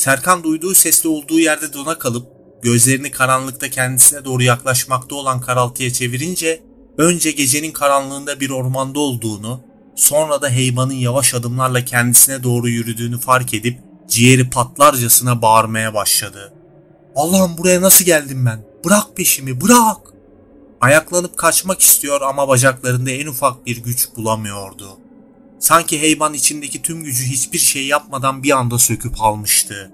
Serkan 0.00 0.44
duyduğu 0.44 0.74
sesle 0.74 1.08
olduğu 1.08 1.38
yerde 1.38 1.72
dona 1.72 1.98
kalıp 1.98 2.26
gözlerini 2.62 3.10
karanlıkta 3.10 3.70
kendisine 3.70 4.24
doğru 4.24 4.42
yaklaşmakta 4.42 5.14
olan 5.14 5.40
karaltıya 5.40 5.92
çevirince 5.92 6.62
önce 6.98 7.30
gecenin 7.30 7.72
karanlığında 7.72 8.40
bir 8.40 8.50
ormanda 8.50 9.00
olduğunu, 9.00 9.60
sonra 9.96 10.42
da 10.42 10.50
heyvanın 10.50 10.92
yavaş 10.92 11.34
adımlarla 11.34 11.84
kendisine 11.84 12.42
doğru 12.42 12.68
yürüdüğünü 12.68 13.18
fark 13.18 13.54
edip 13.54 13.78
ciğeri 14.08 14.50
patlarcasına 14.50 15.42
bağırmaya 15.42 15.94
başladı. 15.94 16.52
Allah'ım 17.16 17.58
buraya 17.58 17.80
nasıl 17.80 18.04
geldim 18.04 18.46
ben? 18.46 18.64
Bırak 18.84 19.16
peşimi 19.16 19.60
bırak! 19.60 19.96
Ayaklanıp 20.80 21.36
kaçmak 21.36 21.80
istiyor 21.80 22.20
ama 22.20 22.48
bacaklarında 22.48 23.10
en 23.10 23.26
ufak 23.26 23.66
bir 23.66 23.76
güç 23.76 24.08
bulamıyordu. 24.16 24.98
Sanki 25.60 26.00
heyvan 26.00 26.34
içindeki 26.34 26.82
tüm 26.82 27.04
gücü 27.04 27.24
hiçbir 27.24 27.58
şey 27.58 27.86
yapmadan 27.86 28.42
bir 28.42 28.50
anda 28.50 28.78
söküp 28.78 29.22
almıştı. 29.22 29.90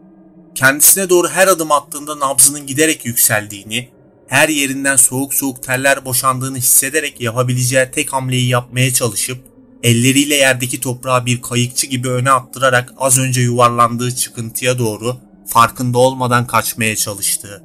Kendisine 0.54 1.08
doğru 1.08 1.28
her 1.28 1.48
adım 1.48 1.72
attığında 1.72 2.20
nabzının 2.20 2.66
giderek 2.66 3.06
yükseldiğini, 3.06 3.88
her 4.28 4.48
yerinden 4.48 4.96
soğuk 4.96 5.34
soğuk 5.34 5.62
teller 5.62 6.04
boşandığını 6.04 6.58
hissederek 6.58 7.20
yapabileceği 7.20 7.90
tek 7.90 8.12
hamleyi 8.12 8.48
yapmaya 8.48 8.92
çalışıp, 8.92 9.38
elleriyle 9.82 10.34
yerdeki 10.34 10.80
toprağı 10.80 11.26
bir 11.26 11.42
kayıkçı 11.42 11.86
gibi 11.86 12.08
öne 12.08 12.30
attırarak 12.30 12.94
az 12.98 13.18
önce 13.18 13.40
yuvarlandığı 13.40 14.14
çıkıntıya 14.14 14.78
doğru 14.78 15.16
farkında 15.46 15.98
olmadan 15.98 16.46
kaçmaya 16.46 16.96
çalıştı. 16.96 17.62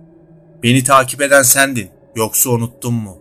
Beni 0.63 0.83
takip 0.83 1.21
eden 1.21 1.43
sendin, 1.43 1.89
yoksa 2.15 2.49
unuttun 2.49 2.93
mu? 2.93 3.20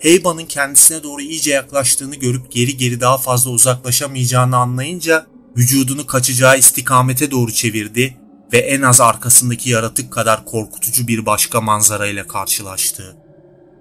Heyban'ın 0.00 0.46
kendisine 0.46 1.02
doğru 1.02 1.22
iyice 1.22 1.50
yaklaştığını 1.50 2.16
görüp 2.16 2.52
geri 2.52 2.76
geri 2.76 3.00
daha 3.00 3.18
fazla 3.18 3.50
uzaklaşamayacağını 3.50 4.56
anlayınca 4.56 5.26
vücudunu 5.56 6.06
kaçacağı 6.06 6.58
istikamete 6.58 7.30
doğru 7.30 7.52
çevirdi 7.52 8.16
ve 8.52 8.58
en 8.58 8.82
az 8.82 9.00
arkasındaki 9.00 9.70
yaratık 9.70 10.12
kadar 10.12 10.44
korkutucu 10.44 11.08
bir 11.08 11.26
başka 11.26 11.60
manzara 11.60 12.06
ile 12.06 12.26
karşılaştı. 12.26 13.16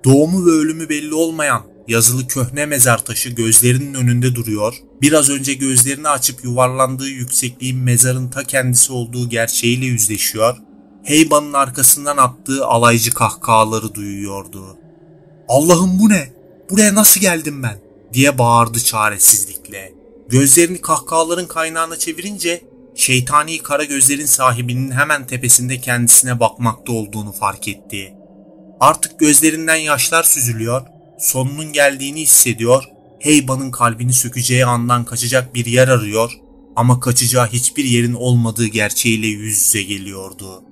Doğumu 0.06 0.46
ve 0.46 0.50
ölümü 0.50 0.90
belli 0.90 1.14
olmayan 1.14 1.64
yazılı 1.88 2.28
köhne 2.28 2.66
mezar 2.66 3.06
taşı 3.06 3.30
gözlerinin 3.30 3.94
önünde 3.94 4.36
duruyor, 4.36 4.76
biraz 5.02 5.30
önce 5.30 5.54
gözlerini 5.54 6.10
açıp 6.10 6.44
yuvarlandığı 6.44 7.10
yüksekliğin 7.10 7.78
mezarın 7.78 8.30
ta 8.30 8.44
kendisi 8.44 8.94
olduğu 8.94 9.30
gerçeğiyle 9.30 9.86
yüzleşiyor, 9.86 10.58
Heyban'ın 11.04 11.54
arkasından 11.54 12.18
attığı 12.18 12.66
alaycı 12.66 13.14
kahkahaları 13.14 13.96
duyuyordu. 13.96 14.79
Allah'ım 15.50 16.00
bu 16.00 16.10
ne? 16.10 16.34
Buraya 16.70 16.96
nasıl 16.96 17.22
geldim 17.22 17.64
ben? 17.64 17.80
diye 18.14 18.38
bağırdı 18.38 18.80
çaresizlikle. 18.80 19.94
Gözlerini 20.30 20.82
kahkahaların 20.82 21.48
kaynağına 21.48 22.00
çevirince 22.00 22.62
şeytani 22.96 23.58
kara 23.58 23.84
gözlerin 23.84 24.26
sahibinin 24.26 24.92
hemen 24.92 25.28
tepesinde 25.28 25.82
kendisine 25.82 26.40
bakmakta 26.40 26.92
olduğunu 26.92 27.32
fark 27.32 27.68
etti. 27.68 28.14
Artık 28.80 29.20
gözlerinden 29.20 29.76
yaşlar 29.76 30.24
süzülüyor, 30.24 30.82
sonunun 31.20 31.74
geldiğini 31.74 32.22
hissediyor, 32.22 32.84
Heyban'ın 33.20 33.72
kalbini 33.72 34.14
sökeceği 34.14 34.66
andan 34.66 35.06
kaçacak 35.06 35.56
bir 35.56 35.66
yer 35.66 35.88
arıyor 35.88 36.32
ama 36.76 37.00
kaçacağı 37.00 37.48
hiçbir 37.48 37.84
yerin 37.84 38.14
olmadığı 38.14 38.68
gerçeğiyle 38.68 39.28
yüz 39.28 39.62
yüze 39.62 39.84
geliyordu. 39.84 40.64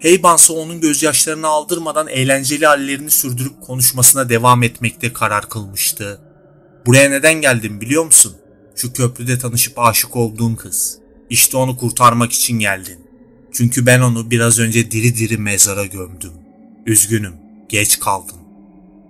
Heybansa 0.00 0.52
onun 0.52 0.80
gözyaşlarını 0.80 1.46
aldırmadan 1.46 2.08
eğlenceli 2.08 2.66
hallerini 2.66 3.10
sürdürüp 3.10 3.60
konuşmasına 3.60 4.28
devam 4.28 4.62
etmekte 4.62 5.12
karar 5.12 5.48
kılmıştı. 5.48 6.20
Buraya 6.86 7.10
neden 7.10 7.34
geldim 7.34 7.80
biliyor 7.80 8.04
musun? 8.04 8.36
Şu 8.76 8.92
köprüde 8.92 9.38
tanışıp 9.38 9.78
aşık 9.78 10.16
olduğun 10.16 10.54
kız. 10.54 10.98
İşte 11.30 11.56
onu 11.56 11.76
kurtarmak 11.76 12.32
için 12.32 12.58
geldin. 12.58 12.98
Çünkü 13.52 13.86
ben 13.86 14.00
onu 14.00 14.30
biraz 14.30 14.58
önce 14.58 14.90
diri 14.90 15.16
diri 15.16 15.38
mezara 15.38 15.86
gömdüm. 15.86 16.32
Üzgünüm, 16.86 17.34
geç 17.68 17.98
kaldın. 17.98 18.40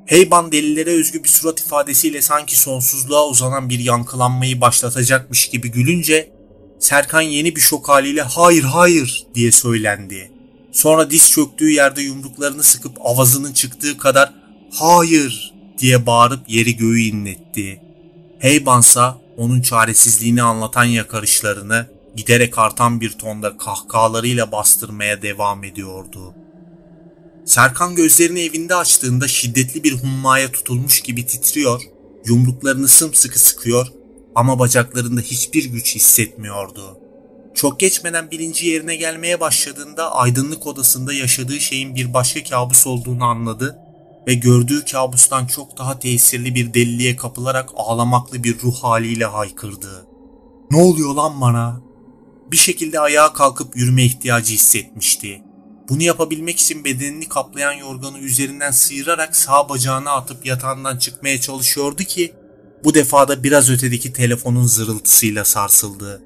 Heyban 0.07 0.53
delilere 0.53 0.91
özgü 0.91 1.25
bir 1.25 1.29
surat 1.29 1.61
ifadesiyle 1.61 2.23
sanki 2.23 2.59
sonsuzluğa 2.59 3.29
uzanan 3.29 3.69
bir 3.69 3.79
yankılanmayı 3.79 4.61
başlatacakmış 4.61 5.49
gibi 5.49 5.71
gülünce 5.71 6.33
Serkan 6.79 7.21
yeni 7.21 7.57
bir 7.57 7.61
şok 7.61 7.89
haliyle 7.89 8.23
hayır 8.23 8.63
hayır 8.63 9.27
diye 9.35 9.53
söylendi. 9.53 10.40
Sonra 10.73 11.11
diz 11.11 11.31
çöktüğü 11.31 11.71
yerde 11.71 12.03
yumruklarını 12.03 12.63
sıkıp 12.63 13.07
avazının 13.07 13.53
çıktığı 13.53 13.99
kadar 13.99 14.35
hayır 14.73 15.55
diye 15.79 16.07
bağırıp 16.07 16.41
yeri 16.49 16.77
göğü 16.77 17.01
inletti. 17.01 17.81
Heybansa 18.39 19.19
onun 19.37 19.61
çaresizliğini 19.61 20.43
anlatan 20.43 20.85
yakarışlarını 20.85 21.87
giderek 22.17 22.59
artan 22.59 23.01
bir 23.01 23.11
tonda 23.11 23.57
kahkahalarıyla 23.57 24.53
bastırmaya 24.53 25.23
devam 25.23 25.65
ediyordu. 25.65 26.35
Serkan 27.45 27.95
gözlerini 27.95 28.41
evinde 28.41 28.75
açtığında 28.75 29.29
şiddetli 29.29 29.85
bir 29.85 29.93
hummaya 29.93 30.53
tutulmuş 30.53 31.01
gibi 31.01 31.27
titriyor, 31.27 31.83
yumruklarını 32.25 32.89
sımsıkı 32.89 33.39
sıkıyor 33.39 33.87
ama 34.35 34.59
bacaklarında 34.59 35.21
hiçbir 35.21 35.65
güç 35.65 35.95
hissetmiyordu. 35.95 36.99
Çok 37.55 37.81
geçmeden 37.81 38.31
bilinci 38.31 38.67
yerine 38.67 38.97
gelmeye 38.97 39.41
başladığında 39.41 40.15
aydınlık 40.15 40.67
odasında 40.67 41.13
yaşadığı 41.13 41.61
şeyin 41.61 41.95
bir 41.95 42.15
başka 42.15 42.45
kabus 42.45 42.87
olduğunu 42.87 43.25
anladı 43.25 43.79
ve 44.27 44.35
gördüğü 44.35 44.85
kabustan 44.85 45.47
çok 45.47 45.79
daha 45.79 45.99
tesirli 45.99 46.55
bir 46.55 46.75
deliliğe 46.75 47.17
kapılarak 47.17 47.71
ağlamaklı 47.77 48.45
bir 48.45 48.61
ruh 48.63 48.77
haliyle 48.77 49.25
haykırdı. 49.25 50.07
Ne 50.71 50.83
oluyor 50.83 51.15
lan 51.15 51.41
bana? 51.41 51.81
Bir 52.51 52.57
şekilde 52.57 53.01
ayağa 53.01 53.33
kalkıp 53.33 53.77
yürüme 53.77 54.05
ihtiyacı 54.05 54.55
hissetmişti. 54.55 55.43
Bunu 55.89 56.03
yapabilmek 56.03 56.61
için 56.61 56.85
bedenini 56.85 57.29
kaplayan 57.29 57.73
yorganı 57.73 58.19
üzerinden 58.19 58.71
sıyırarak 58.71 59.37
sağ 59.37 59.69
bacağına 59.69 60.11
atıp 60.11 60.47
yatağından 60.47 60.99
çıkmaya 60.99 61.41
çalışıyordu 61.41 62.03
ki 62.03 62.35
bu 62.85 62.95
defada 62.95 63.43
biraz 63.43 63.71
ötedeki 63.71 64.13
telefonun 64.13 64.67
zırıltısıyla 64.67 65.45
sarsıldı. 65.45 66.23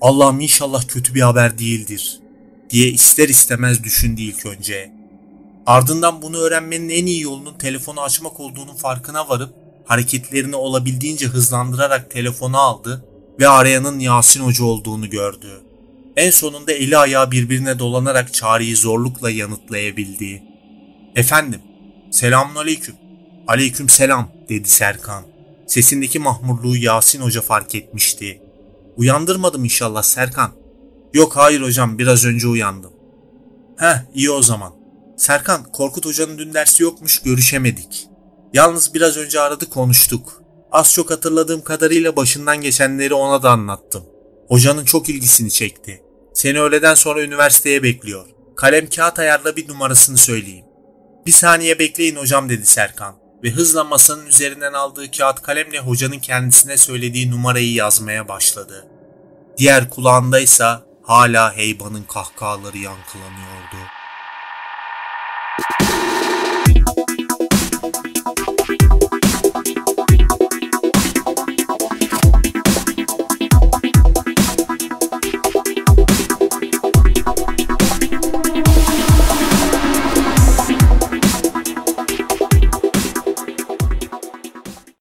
Allah'ım 0.00 0.40
inşallah 0.40 0.88
kötü 0.88 1.14
bir 1.14 1.20
haber 1.20 1.58
değildir 1.58 2.20
diye 2.70 2.88
ister 2.88 3.28
istemez 3.28 3.84
düşündü 3.84 4.20
ilk 4.22 4.46
önce. 4.46 4.92
Ardından 5.66 6.22
bunu 6.22 6.36
öğrenmenin 6.36 6.88
en 6.88 7.06
iyi 7.06 7.20
yolunun 7.20 7.58
telefonu 7.58 8.00
açmak 8.00 8.40
olduğunun 8.40 8.74
farkına 8.74 9.28
varıp 9.28 9.54
hareketlerini 9.84 10.56
olabildiğince 10.56 11.26
hızlandırarak 11.26 12.10
telefonu 12.10 12.58
aldı 12.58 13.04
ve 13.40 13.48
arayanın 13.48 13.98
Yasin 13.98 14.40
Hoca 14.40 14.64
olduğunu 14.64 15.10
gördü. 15.10 15.60
En 16.16 16.30
sonunda 16.30 16.72
eli 16.72 16.98
ayağı 16.98 17.30
birbirine 17.30 17.78
dolanarak 17.78 18.34
çağrıyı 18.34 18.76
zorlukla 18.76 19.30
yanıtlayabildi. 19.30 20.42
Efendim, 21.16 21.60
selamun 22.10 22.54
aleyküm. 22.54 22.94
Aleyküm 23.46 23.88
selam 23.88 24.28
dedi 24.48 24.68
Serkan. 24.68 25.24
Sesindeki 25.66 26.18
mahmurluğu 26.18 26.76
Yasin 26.76 27.20
Hoca 27.20 27.40
fark 27.40 27.74
etmişti. 27.74 28.42
Uyandırmadım 29.00 29.64
inşallah 29.64 30.02
Serkan. 30.02 30.50
Yok 31.14 31.36
hayır 31.36 31.62
hocam 31.62 31.98
biraz 31.98 32.24
önce 32.24 32.46
uyandım. 32.48 32.92
Heh 33.76 33.94
iyi 34.14 34.30
o 34.30 34.42
zaman. 34.42 34.72
Serkan 35.16 35.72
Korkut 35.72 36.06
hocanın 36.06 36.38
dün 36.38 36.54
dersi 36.54 36.82
yokmuş 36.82 37.18
görüşemedik. 37.18 38.08
Yalnız 38.54 38.94
biraz 38.94 39.16
önce 39.16 39.40
aradı 39.40 39.70
konuştuk. 39.70 40.42
Az 40.72 40.92
çok 40.92 41.10
hatırladığım 41.10 41.62
kadarıyla 41.62 42.16
başından 42.16 42.60
geçenleri 42.60 43.14
ona 43.14 43.42
da 43.42 43.50
anlattım. 43.50 44.04
Hocanın 44.48 44.84
çok 44.84 45.08
ilgisini 45.08 45.50
çekti. 45.50 46.02
Seni 46.34 46.60
öğleden 46.60 46.94
sonra 46.94 47.22
üniversiteye 47.22 47.82
bekliyor. 47.82 48.26
Kalem 48.56 48.90
kağıt 48.90 49.18
ayarla 49.18 49.56
bir 49.56 49.68
numarasını 49.68 50.16
söyleyeyim. 50.16 50.64
Bir 51.26 51.32
saniye 51.32 51.78
bekleyin 51.78 52.16
hocam 52.16 52.48
dedi 52.48 52.66
Serkan 52.66 53.19
ve 53.44 53.50
hızla 53.50 53.84
masanın 53.84 54.26
üzerinden 54.26 54.72
aldığı 54.72 55.10
kağıt 55.10 55.42
kalemle 55.42 55.78
hocanın 55.78 56.18
kendisine 56.18 56.76
söylediği 56.76 57.30
numarayı 57.30 57.72
yazmaya 57.72 58.28
başladı. 58.28 58.86
Diğer 59.58 59.90
kulağındaysa 59.90 60.82
hala 61.02 61.56
heybanın 61.56 62.02
kahkahaları 62.02 62.78
yankılanıyordu. 62.78 63.76